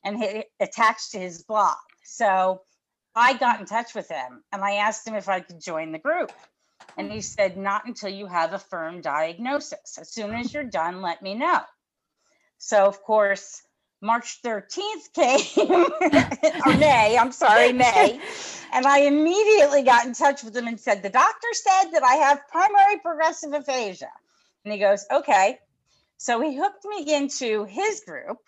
and 0.05 0.23
it 0.23 0.51
attached 0.61 1.13
to 1.13 1.19
his 1.19 1.43
blog. 1.43 1.77
So 2.05 2.63
I 3.15 3.35
got 3.35 3.61
in 3.61 3.67
touch 3.67 3.95
with 3.95 4.09
him 4.09 4.43
and 4.53 4.65
I 4.65 4.77
asked 4.77 5.07
him 5.07 5.15
if 5.15 5.29
I 5.29 5.41
could 5.41 5.61
join 5.61 5.93
the 5.93 5.99
group. 5.99 6.33
And 6.97 7.11
he 7.11 7.21
said, 7.21 7.57
not 7.57 7.87
until 7.87 8.11
you 8.11 8.27
have 8.27 8.53
a 8.53 8.59
firm 8.59 9.01
diagnosis. 9.01 9.99
As 9.99 10.13
soon 10.13 10.35
as 10.35 10.53
you're 10.53 10.65
done, 10.65 11.03
let 11.03 11.23
me 11.23 11.35
know. 11.35 11.61
So, 12.59 12.85
of 12.87 13.03
course, 13.03 13.63
March 14.05 14.43
13th 14.43 15.13
came, 15.15 15.71
or 16.67 16.79
May, 16.79 17.17
I'm 17.19 17.33
sorry, 17.33 17.73
May. 17.73 18.21
And 18.73 18.87
I 18.87 19.01
immediately 19.01 19.83
got 19.83 20.05
in 20.05 20.13
touch 20.13 20.43
with 20.43 20.55
him 20.55 20.67
and 20.67 20.79
said, 20.79 21.03
The 21.03 21.09
doctor 21.09 21.49
said 21.53 21.91
that 21.93 22.03
I 22.05 22.17
have 22.17 22.47
primary 22.49 22.99
progressive 22.99 23.55
aphasia. 23.55 24.11
And 24.65 24.73
he 24.75 24.79
goes, 24.79 25.07
Okay. 25.11 25.59
So 26.19 26.41
he 26.41 26.55
hooked 26.55 26.85
me 26.85 27.15
into 27.15 27.65
his 27.65 28.03
group, 28.07 28.39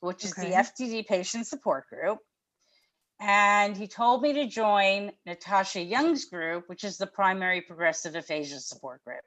which 0.00 0.24
is 0.24 0.32
Okay. 0.32 0.50
the 0.50 0.56
FTD 0.56 1.06
patient 1.06 1.46
support 1.46 1.88
group. 1.88 2.18
And 3.18 3.74
he 3.74 3.86
told 3.88 4.20
me 4.20 4.34
to 4.34 4.46
join 4.46 5.12
Natasha 5.24 5.80
Young's 5.80 6.26
group, 6.26 6.68
which 6.68 6.84
is 6.84 6.98
the 6.98 7.06
primary 7.06 7.62
progressive 7.62 8.14
aphasia 8.14 8.60
support 8.60 9.02
group. 9.02 9.24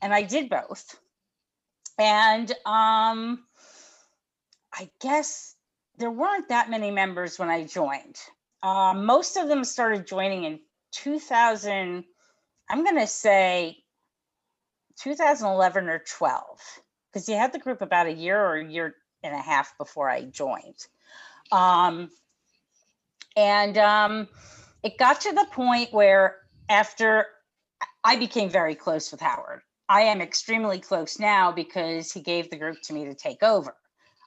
And 0.00 0.14
I 0.14 0.22
did 0.22 0.48
both. 0.48 0.96
And 1.98 2.50
um, 2.64 3.44
I 4.74 4.90
guess 5.00 5.54
there 5.98 6.10
weren't 6.10 6.48
that 6.48 6.68
many 6.68 6.90
members 6.90 7.38
when 7.38 7.48
I 7.48 7.64
joined. 7.64 8.18
Um, 8.62 9.06
most 9.06 9.36
of 9.36 9.48
them 9.48 9.62
started 9.62 10.06
joining 10.06 10.44
in 10.44 10.60
2000, 10.92 12.04
I'm 12.68 12.84
going 12.84 12.98
to 12.98 13.06
say 13.06 13.78
2011 15.00 15.88
or 15.88 16.02
12, 16.18 16.44
because 17.12 17.28
you 17.28 17.36
had 17.36 17.52
the 17.52 17.58
group 17.58 17.82
about 17.82 18.06
a 18.06 18.12
year 18.12 18.40
or 18.40 18.56
a 18.56 18.68
year 18.68 18.96
and 19.22 19.34
a 19.34 19.40
half 19.40 19.76
before 19.78 20.10
I 20.10 20.22
joined. 20.22 20.86
Um, 21.52 22.10
and 23.36 23.78
um, 23.78 24.28
it 24.82 24.98
got 24.98 25.20
to 25.22 25.32
the 25.32 25.46
point 25.52 25.92
where 25.92 26.36
after 26.68 27.26
I 28.02 28.16
became 28.16 28.50
very 28.50 28.74
close 28.74 29.12
with 29.12 29.20
Howard, 29.20 29.60
I 29.88 30.02
am 30.02 30.20
extremely 30.20 30.80
close 30.80 31.18
now 31.18 31.52
because 31.52 32.12
he 32.12 32.20
gave 32.20 32.50
the 32.50 32.56
group 32.56 32.80
to 32.84 32.92
me 32.92 33.04
to 33.04 33.14
take 33.14 33.42
over. 33.42 33.76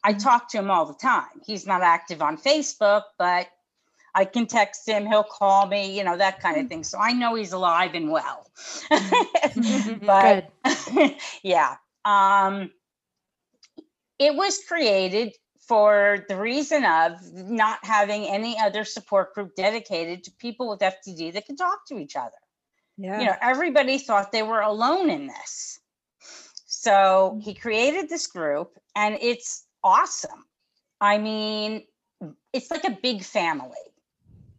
I 0.03 0.13
talk 0.13 0.49
to 0.51 0.57
him 0.57 0.71
all 0.71 0.85
the 0.85 0.93
time. 0.93 1.41
He's 1.45 1.65
not 1.65 1.81
active 1.81 2.21
on 2.21 2.37
Facebook, 2.37 3.03
but 3.17 3.47
I 4.15 4.25
can 4.25 4.47
text 4.47 4.87
him, 4.87 5.05
he'll 5.05 5.23
call 5.23 5.67
me, 5.67 5.95
you 5.95 6.03
know, 6.03 6.17
that 6.17 6.39
kind 6.39 6.57
of 6.57 6.63
mm-hmm. 6.63 6.69
thing. 6.69 6.83
So 6.83 6.97
I 6.97 7.13
know 7.13 7.35
he's 7.35 7.53
alive 7.53 7.93
and 7.93 8.09
well. 8.11 8.49
Mm-hmm. 8.91 10.05
but 10.05 10.51
yeah. 11.43 11.75
Um, 12.03 12.71
it 14.17 14.33
was 14.35 14.59
created 14.67 15.33
for 15.67 16.25
the 16.29 16.37
reason 16.37 16.85
of 16.85 17.11
not 17.33 17.79
having 17.83 18.25
any 18.25 18.57
other 18.59 18.85
support 18.85 19.35
group 19.35 19.55
dedicated 19.55 20.23
to 20.23 20.31
people 20.39 20.69
with 20.69 20.79
FTD 20.79 21.33
that 21.33 21.45
can 21.45 21.55
talk 21.55 21.85
to 21.87 21.99
each 21.99 22.15
other 22.15 22.37
Yeah. 22.97 23.19
you 23.19 23.25
know 23.25 23.35
everybody 23.41 23.97
thought 23.97 24.31
they 24.31 24.43
were 24.43 24.61
alone 24.61 25.09
in 25.09 25.27
this 25.27 25.79
so 26.65 27.31
mm-hmm. 27.33 27.39
he 27.41 27.53
created 27.53 28.07
this 28.07 28.27
group 28.27 28.79
and 28.95 29.17
it's 29.21 29.66
awesome. 29.83 30.45
I 30.99 31.17
mean 31.17 31.83
it's 32.53 32.71
like 32.71 32.85
a 32.85 32.97
big 33.01 33.23
family. 33.23 33.75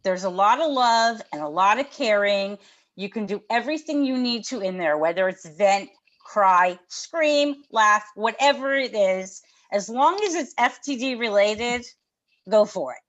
There's 0.03 0.23
a 0.23 0.29
lot 0.29 0.61
of 0.61 0.71
love 0.71 1.21
and 1.33 1.41
a 1.41 1.47
lot 1.47 1.79
of 1.79 1.91
caring. 1.91 2.57
You 2.95 3.09
can 3.09 3.25
do 3.25 3.41
everything 3.49 4.05
you 4.05 4.17
need 4.17 4.45
to 4.45 4.61
in 4.61 4.77
there 4.77 4.97
whether 4.97 5.27
it's 5.27 5.47
vent 5.47 5.89
cry 6.23 6.77
scream 6.87 7.63
laugh 7.71 8.05
whatever 8.15 8.73
it 8.75 8.95
is. 8.95 9.41
As 9.71 9.89
long 9.89 10.19
as 10.23 10.35
it's 10.35 10.53
ftd 10.55 11.19
related 11.19 11.85
go 12.49 12.65
for 12.65 12.93
it. 12.93 12.99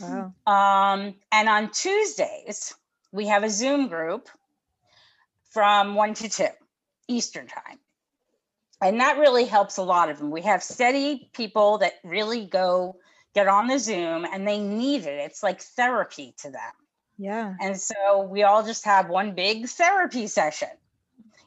Wow. 0.00 0.32
um, 0.46 1.14
and 1.30 1.48
on 1.48 1.70
Tuesdays, 1.70 2.74
we 3.12 3.26
have 3.26 3.44
a 3.44 3.50
Zoom 3.50 3.88
group 3.88 4.28
from 5.50 5.94
one 5.94 6.14
to 6.14 6.28
two 6.28 6.48
Eastern 7.08 7.46
time. 7.46 7.78
And 8.80 9.00
that 9.00 9.18
really 9.18 9.44
helps 9.44 9.76
a 9.76 9.82
lot 9.82 10.08
of 10.08 10.18
them. 10.18 10.30
We 10.30 10.42
have 10.42 10.62
steady 10.62 11.30
people 11.32 11.78
that 11.78 11.94
really 12.04 12.44
go 12.46 12.96
get 13.34 13.48
on 13.48 13.66
the 13.66 13.78
Zoom 13.78 14.24
and 14.24 14.46
they 14.46 14.58
need 14.58 15.04
it. 15.04 15.20
It's 15.20 15.42
like 15.42 15.60
therapy 15.60 16.34
to 16.38 16.50
them. 16.50 16.72
Yeah. 17.18 17.54
And 17.60 17.78
so 17.78 18.22
we 18.22 18.44
all 18.44 18.64
just 18.64 18.84
have 18.84 19.08
one 19.08 19.34
big 19.34 19.68
therapy 19.68 20.28
session. 20.28 20.68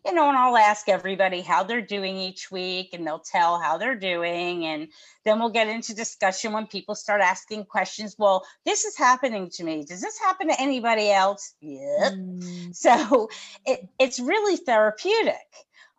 You 0.05 0.13
know, 0.13 0.27
and 0.29 0.37
I'll 0.37 0.57
ask 0.57 0.89
everybody 0.89 1.41
how 1.41 1.63
they're 1.63 1.79
doing 1.79 2.17
each 2.17 2.49
week 2.49 2.89
and 2.93 3.05
they'll 3.05 3.19
tell 3.19 3.59
how 3.59 3.77
they're 3.77 3.95
doing. 3.95 4.65
And 4.65 4.87
then 5.23 5.39
we'll 5.39 5.51
get 5.51 5.67
into 5.67 5.93
discussion 5.93 6.53
when 6.53 6.65
people 6.65 6.95
start 6.95 7.21
asking 7.21 7.65
questions. 7.65 8.15
Well, 8.17 8.43
this 8.65 8.83
is 8.83 8.97
happening 8.97 9.51
to 9.51 9.63
me. 9.63 9.85
Does 9.85 10.01
this 10.01 10.17
happen 10.17 10.47
to 10.47 10.59
anybody 10.59 11.11
else? 11.11 11.53
Yep. 11.61 12.13
Mm, 12.13 12.75
So 12.75 13.29
it, 13.65 13.87
it's 13.99 14.19
really 14.19 14.57
therapeutic. 14.57 15.35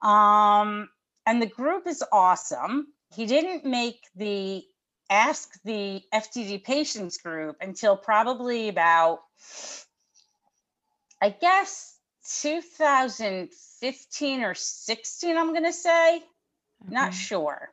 Um, 0.02 0.88
and 1.26 1.40
the 1.40 1.46
group 1.46 1.87
is 1.87 2.02
awesome. 2.12 2.88
He 3.14 3.26
didn't 3.26 3.64
make 3.64 4.00
the 4.16 4.64
ask 5.11 5.48
the 5.64 6.02
FTD 6.12 6.64
patients 6.64 7.18
group 7.18 7.56
until 7.61 7.96
probably 7.96 8.68
about, 8.68 9.20
I 11.20 11.28
guess, 11.30 11.96
2015 12.40 14.42
or 14.42 14.54
16, 14.54 15.37
I'm 15.37 15.50
going 15.50 15.64
to 15.64 15.72
say. 15.72 16.22
Not 16.88 17.08
okay. 17.08 17.16
sure. 17.16 17.68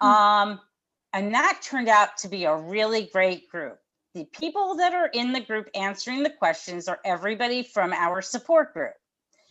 Um, 0.00 0.60
and 1.12 1.34
that 1.34 1.60
turned 1.62 1.88
out 1.88 2.18
to 2.18 2.28
be 2.28 2.44
a 2.44 2.56
really 2.56 3.08
great 3.12 3.48
group. 3.48 3.80
The 4.14 4.24
people 4.24 4.76
that 4.76 4.94
are 4.94 5.08
in 5.08 5.32
the 5.32 5.40
group 5.40 5.68
answering 5.74 6.22
the 6.22 6.30
questions 6.30 6.86
are 6.88 7.00
everybody 7.04 7.64
from 7.64 7.92
our 7.92 8.22
support 8.22 8.72
group. 8.72 8.94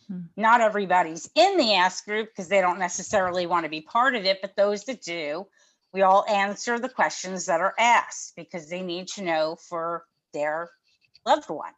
Hmm. 0.08 0.20
Not 0.36 0.60
everybody's 0.60 1.28
in 1.34 1.56
the 1.56 1.74
ask 1.74 2.04
group 2.04 2.30
because 2.30 2.48
they 2.48 2.60
don't 2.60 2.78
necessarily 2.78 3.46
want 3.46 3.64
to 3.64 3.70
be 3.70 3.80
part 3.80 4.14
of 4.14 4.24
it, 4.24 4.40
but 4.40 4.56
those 4.56 4.84
that 4.84 5.02
do, 5.02 5.46
we 5.92 6.02
all 6.02 6.24
answer 6.28 6.78
the 6.78 6.88
questions 6.88 7.46
that 7.46 7.60
are 7.60 7.74
asked 7.78 8.34
because 8.36 8.68
they 8.68 8.82
need 8.82 9.08
to 9.08 9.22
know 9.22 9.56
for 9.68 10.04
their 10.32 10.70
loved 11.24 11.48
one. 11.48 11.72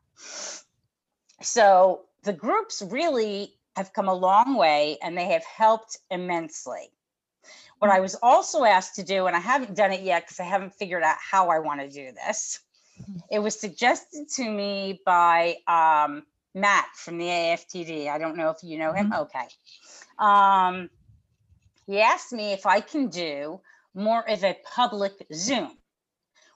So 1.42 2.06
the 2.24 2.32
groups 2.32 2.82
really 2.82 3.54
have 3.76 3.92
come 3.92 4.08
a 4.08 4.14
long 4.14 4.56
way 4.56 4.98
and 5.02 5.16
they 5.16 5.28
have 5.28 5.44
helped 5.44 5.98
immensely. 6.10 6.90
What 7.78 7.90
I 7.90 8.00
was 8.00 8.16
also 8.22 8.64
asked 8.64 8.96
to 8.96 9.02
do, 9.02 9.26
and 9.26 9.36
I 9.36 9.38
haven't 9.38 9.76
done 9.76 9.92
it 9.92 10.00
yet 10.00 10.24
because 10.24 10.40
I 10.40 10.44
haven't 10.44 10.74
figured 10.74 11.02
out 11.02 11.16
how 11.20 11.50
I 11.50 11.58
want 11.58 11.80
to 11.82 11.88
do 11.90 12.10
this, 12.12 12.60
it 13.30 13.38
was 13.38 13.60
suggested 13.60 14.28
to 14.36 14.50
me 14.50 15.00
by 15.04 15.56
um, 15.68 16.24
Matt 16.56 16.88
from 16.96 17.18
the 17.18 17.26
AFTD. 17.26 18.08
I 18.08 18.16
don't 18.16 18.36
know 18.36 18.48
if 18.48 18.62
you 18.62 18.78
know 18.78 18.92
him. 18.92 19.12
Okay. 19.12 19.46
Um, 20.18 20.88
he 21.86 22.00
asked 22.00 22.32
me 22.32 22.52
if 22.52 22.64
I 22.64 22.80
can 22.80 23.08
do 23.08 23.60
more 23.94 24.28
of 24.28 24.42
a 24.42 24.56
public 24.74 25.12
Zoom, 25.34 25.70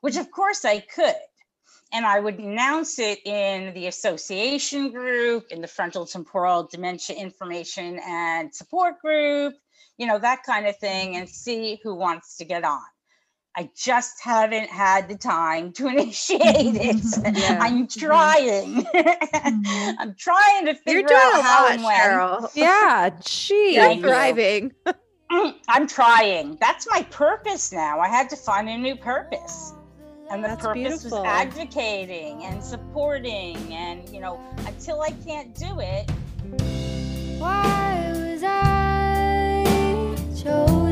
which 0.01 0.17
of 0.17 0.31
course 0.31 0.65
I 0.65 0.81
could. 0.81 1.15
And 1.93 2.07
I 2.07 2.19
would 2.19 2.39
announce 2.39 2.99
it 2.99 3.27
in 3.27 3.75
the 3.75 3.89
association 3.89 4.91
group, 4.91 5.47
in 5.51 5.61
the 5.61 5.67
frontal 5.67 6.07
temporal 6.07 6.65
dementia 6.65 7.17
information 7.17 8.01
and 8.07 8.55
support 8.55 9.01
group, 9.01 9.55
you 9.99 10.07
know, 10.07 10.19
that 10.19 10.45
kind 10.45 10.67
of 10.67 10.79
thing, 10.79 11.17
and 11.17 11.29
see 11.29 11.79
who 11.83 11.95
wants 11.95 12.37
to 12.39 12.45
get 12.45 12.65
on. 12.65 12.81
I 13.57 13.69
just 13.77 14.21
haven't 14.23 14.69
had 14.71 15.09
the 15.09 15.17
time 15.17 15.73
to 15.73 15.87
initiate 15.89 16.41
it. 16.43 16.97
Yeah. 17.37 17.59
I'm 17.61 17.87
mm-hmm. 17.87 18.01
trying. 18.01 18.85
Mm-hmm. 18.85 19.91
I'm 20.01 20.15
trying 20.15 20.67
to 20.67 20.75
figure 20.75 21.01
You're 21.01 21.09
doing 21.09 21.21
out 21.21 21.41
a 21.41 21.43
how 21.43 21.63
lot, 21.65 21.73
and 21.73 21.85
when. 21.85 22.01
Sheryl. 22.01 22.51
Yeah, 22.55 23.11
gee. 23.25 23.75
You're 23.75 23.91
you. 23.91 24.03
thriving. 24.03 24.73
I'm 25.69 25.87
trying. 25.87 26.57
That's 26.61 26.87
my 26.91 27.03
purpose 27.11 27.73
now. 27.73 28.01
I 28.01 28.09
had 28.09 28.29
to 28.31 28.37
find 28.37 28.69
a 28.69 28.77
new 28.77 28.97
purpose. 28.97 29.75
And 30.31 30.45
the 30.45 30.49
That's 30.49 30.63
purpose 30.63 31.03
beautiful. 31.03 31.19
was 31.23 31.27
advocating 31.27 32.45
and 32.45 32.63
supporting. 32.63 33.57
And, 33.75 34.09
you 34.11 34.21
know, 34.21 34.41
until 34.67 35.03
I 35.03 35.11
can't 35.11 35.55
do 35.57 35.81
it, 35.81 36.09
Why 37.39 38.13
was 38.15 38.43
I 38.45 39.65
chosen 40.41 40.90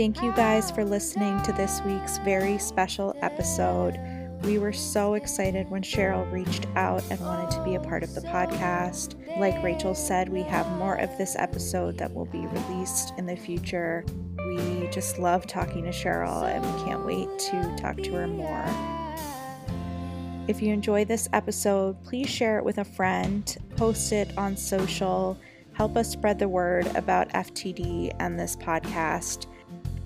Thank 0.00 0.22
you 0.22 0.32
guys 0.32 0.70
for 0.70 0.82
listening 0.82 1.42
to 1.42 1.52
this 1.52 1.82
week's 1.84 2.16
very 2.20 2.56
special 2.56 3.14
episode. 3.20 4.00
We 4.44 4.58
were 4.58 4.72
so 4.72 5.12
excited 5.12 5.68
when 5.68 5.82
Sheryl 5.82 6.32
reached 6.32 6.66
out 6.74 7.04
and 7.10 7.20
wanted 7.20 7.50
to 7.50 7.62
be 7.64 7.74
a 7.74 7.80
part 7.80 8.02
of 8.02 8.14
the 8.14 8.22
podcast. 8.22 9.14
Like 9.38 9.62
Rachel 9.62 9.94
said, 9.94 10.30
we 10.30 10.40
have 10.40 10.66
more 10.78 10.94
of 10.94 11.10
this 11.18 11.36
episode 11.36 11.98
that 11.98 12.14
will 12.14 12.24
be 12.24 12.46
released 12.46 13.12
in 13.18 13.26
the 13.26 13.36
future. 13.36 14.02
We 14.38 14.88
just 14.90 15.18
love 15.18 15.46
talking 15.46 15.84
to 15.84 15.90
Sheryl 15.90 16.44
and 16.44 16.64
we 16.64 16.82
can't 16.82 17.04
wait 17.04 17.28
to 17.50 17.76
talk 17.76 17.98
to 17.98 18.12
her 18.12 18.26
more. 18.26 18.64
If 20.48 20.62
you 20.62 20.72
enjoy 20.72 21.04
this 21.04 21.28
episode, 21.34 22.02
please 22.04 22.30
share 22.30 22.56
it 22.56 22.64
with 22.64 22.78
a 22.78 22.84
friend, 22.84 23.54
post 23.76 24.12
it 24.12 24.32
on 24.38 24.56
social, 24.56 25.38
help 25.74 25.98
us 25.98 26.10
spread 26.10 26.38
the 26.38 26.48
word 26.48 26.86
about 26.96 27.28
FTD 27.34 28.16
and 28.18 28.40
this 28.40 28.56
podcast. 28.56 29.44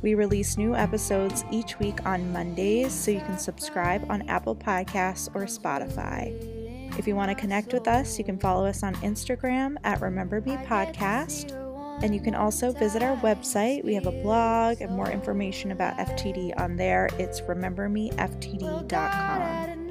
We 0.04 0.14
release 0.14 0.56
new 0.58 0.74
episodes 0.74 1.46
each 1.50 1.78
week 1.78 2.04
on 2.04 2.30
Mondays, 2.30 2.92
so 2.92 3.10
you 3.10 3.20
can 3.20 3.38
subscribe 3.38 4.04
on 4.10 4.28
Apple 4.28 4.54
Podcasts 4.54 5.34
or 5.34 5.46
Spotify. 5.46 6.98
If 6.98 7.06
you 7.06 7.16
want 7.16 7.30
to 7.30 7.34
connect 7.34 7.72
with 7.72 7.88
us, 7.88 8.18
you 8.18 8.24
can 8.24 8.38
follow 8.38 8.66
us 8.66 8.82
on 8.82 8.94
Instagram 8.96 9.76
at 9.82 10.02
Remember 10.02 10.42
Me 10.42 10.56
Podcast. 10.56 11.58
And 12.02 12.14
you 12.14 12.20
can 12.20 12.34
also 12.34 12.70
visit 12.70 13.02
our 13.02 13.16
website. 13.22 13.82
We 13.82 13.94
have 13.94 14.06
a 14.06 14.12
blog 14.12 14.82
and 14.82 14.94
more 14.94 15.10
information 15.10 15.72
about 15.72 15.96
FTD 15.96 16.60
on 16.60 16.76
there. 16.76 17.08
It's 17.18 17.40
remembermeftd.com. 17.40 19.83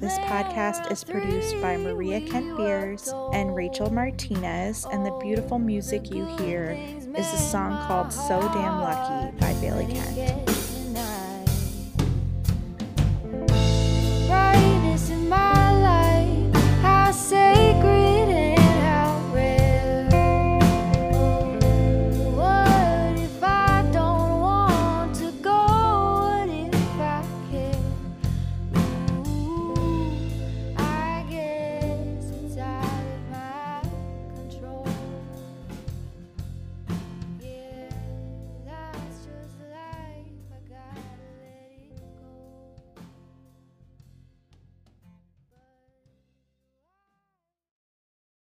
This 0.00 0.16
podcast 0.20 0.92
is 0.92 1.02
produced 1.02 1.60
by 1.60 1.76
Maria 1.76 2.20
Kent 2.20 2.56
Beers 2.56 3.12
and 3.32 3.56
Rachel 3.56 3.92
Martinez, 3.92 4.86
and 4.92 5.04
the 5.04 5.10
beautiful 5.20 5.58
music 5.58 6.12
you 6.12 6.24
hear 6.36 6.78
is 7.16 7.32
a 7.32 7.38
song 7.38 7.84
called 7.88 8.12
So 8.12 8.40
Damn 8.40 8.80
Lucky 8.80 9.36
by 9.38 9.54
Bailey 9.54 9.92
Kent. 9.92 10.47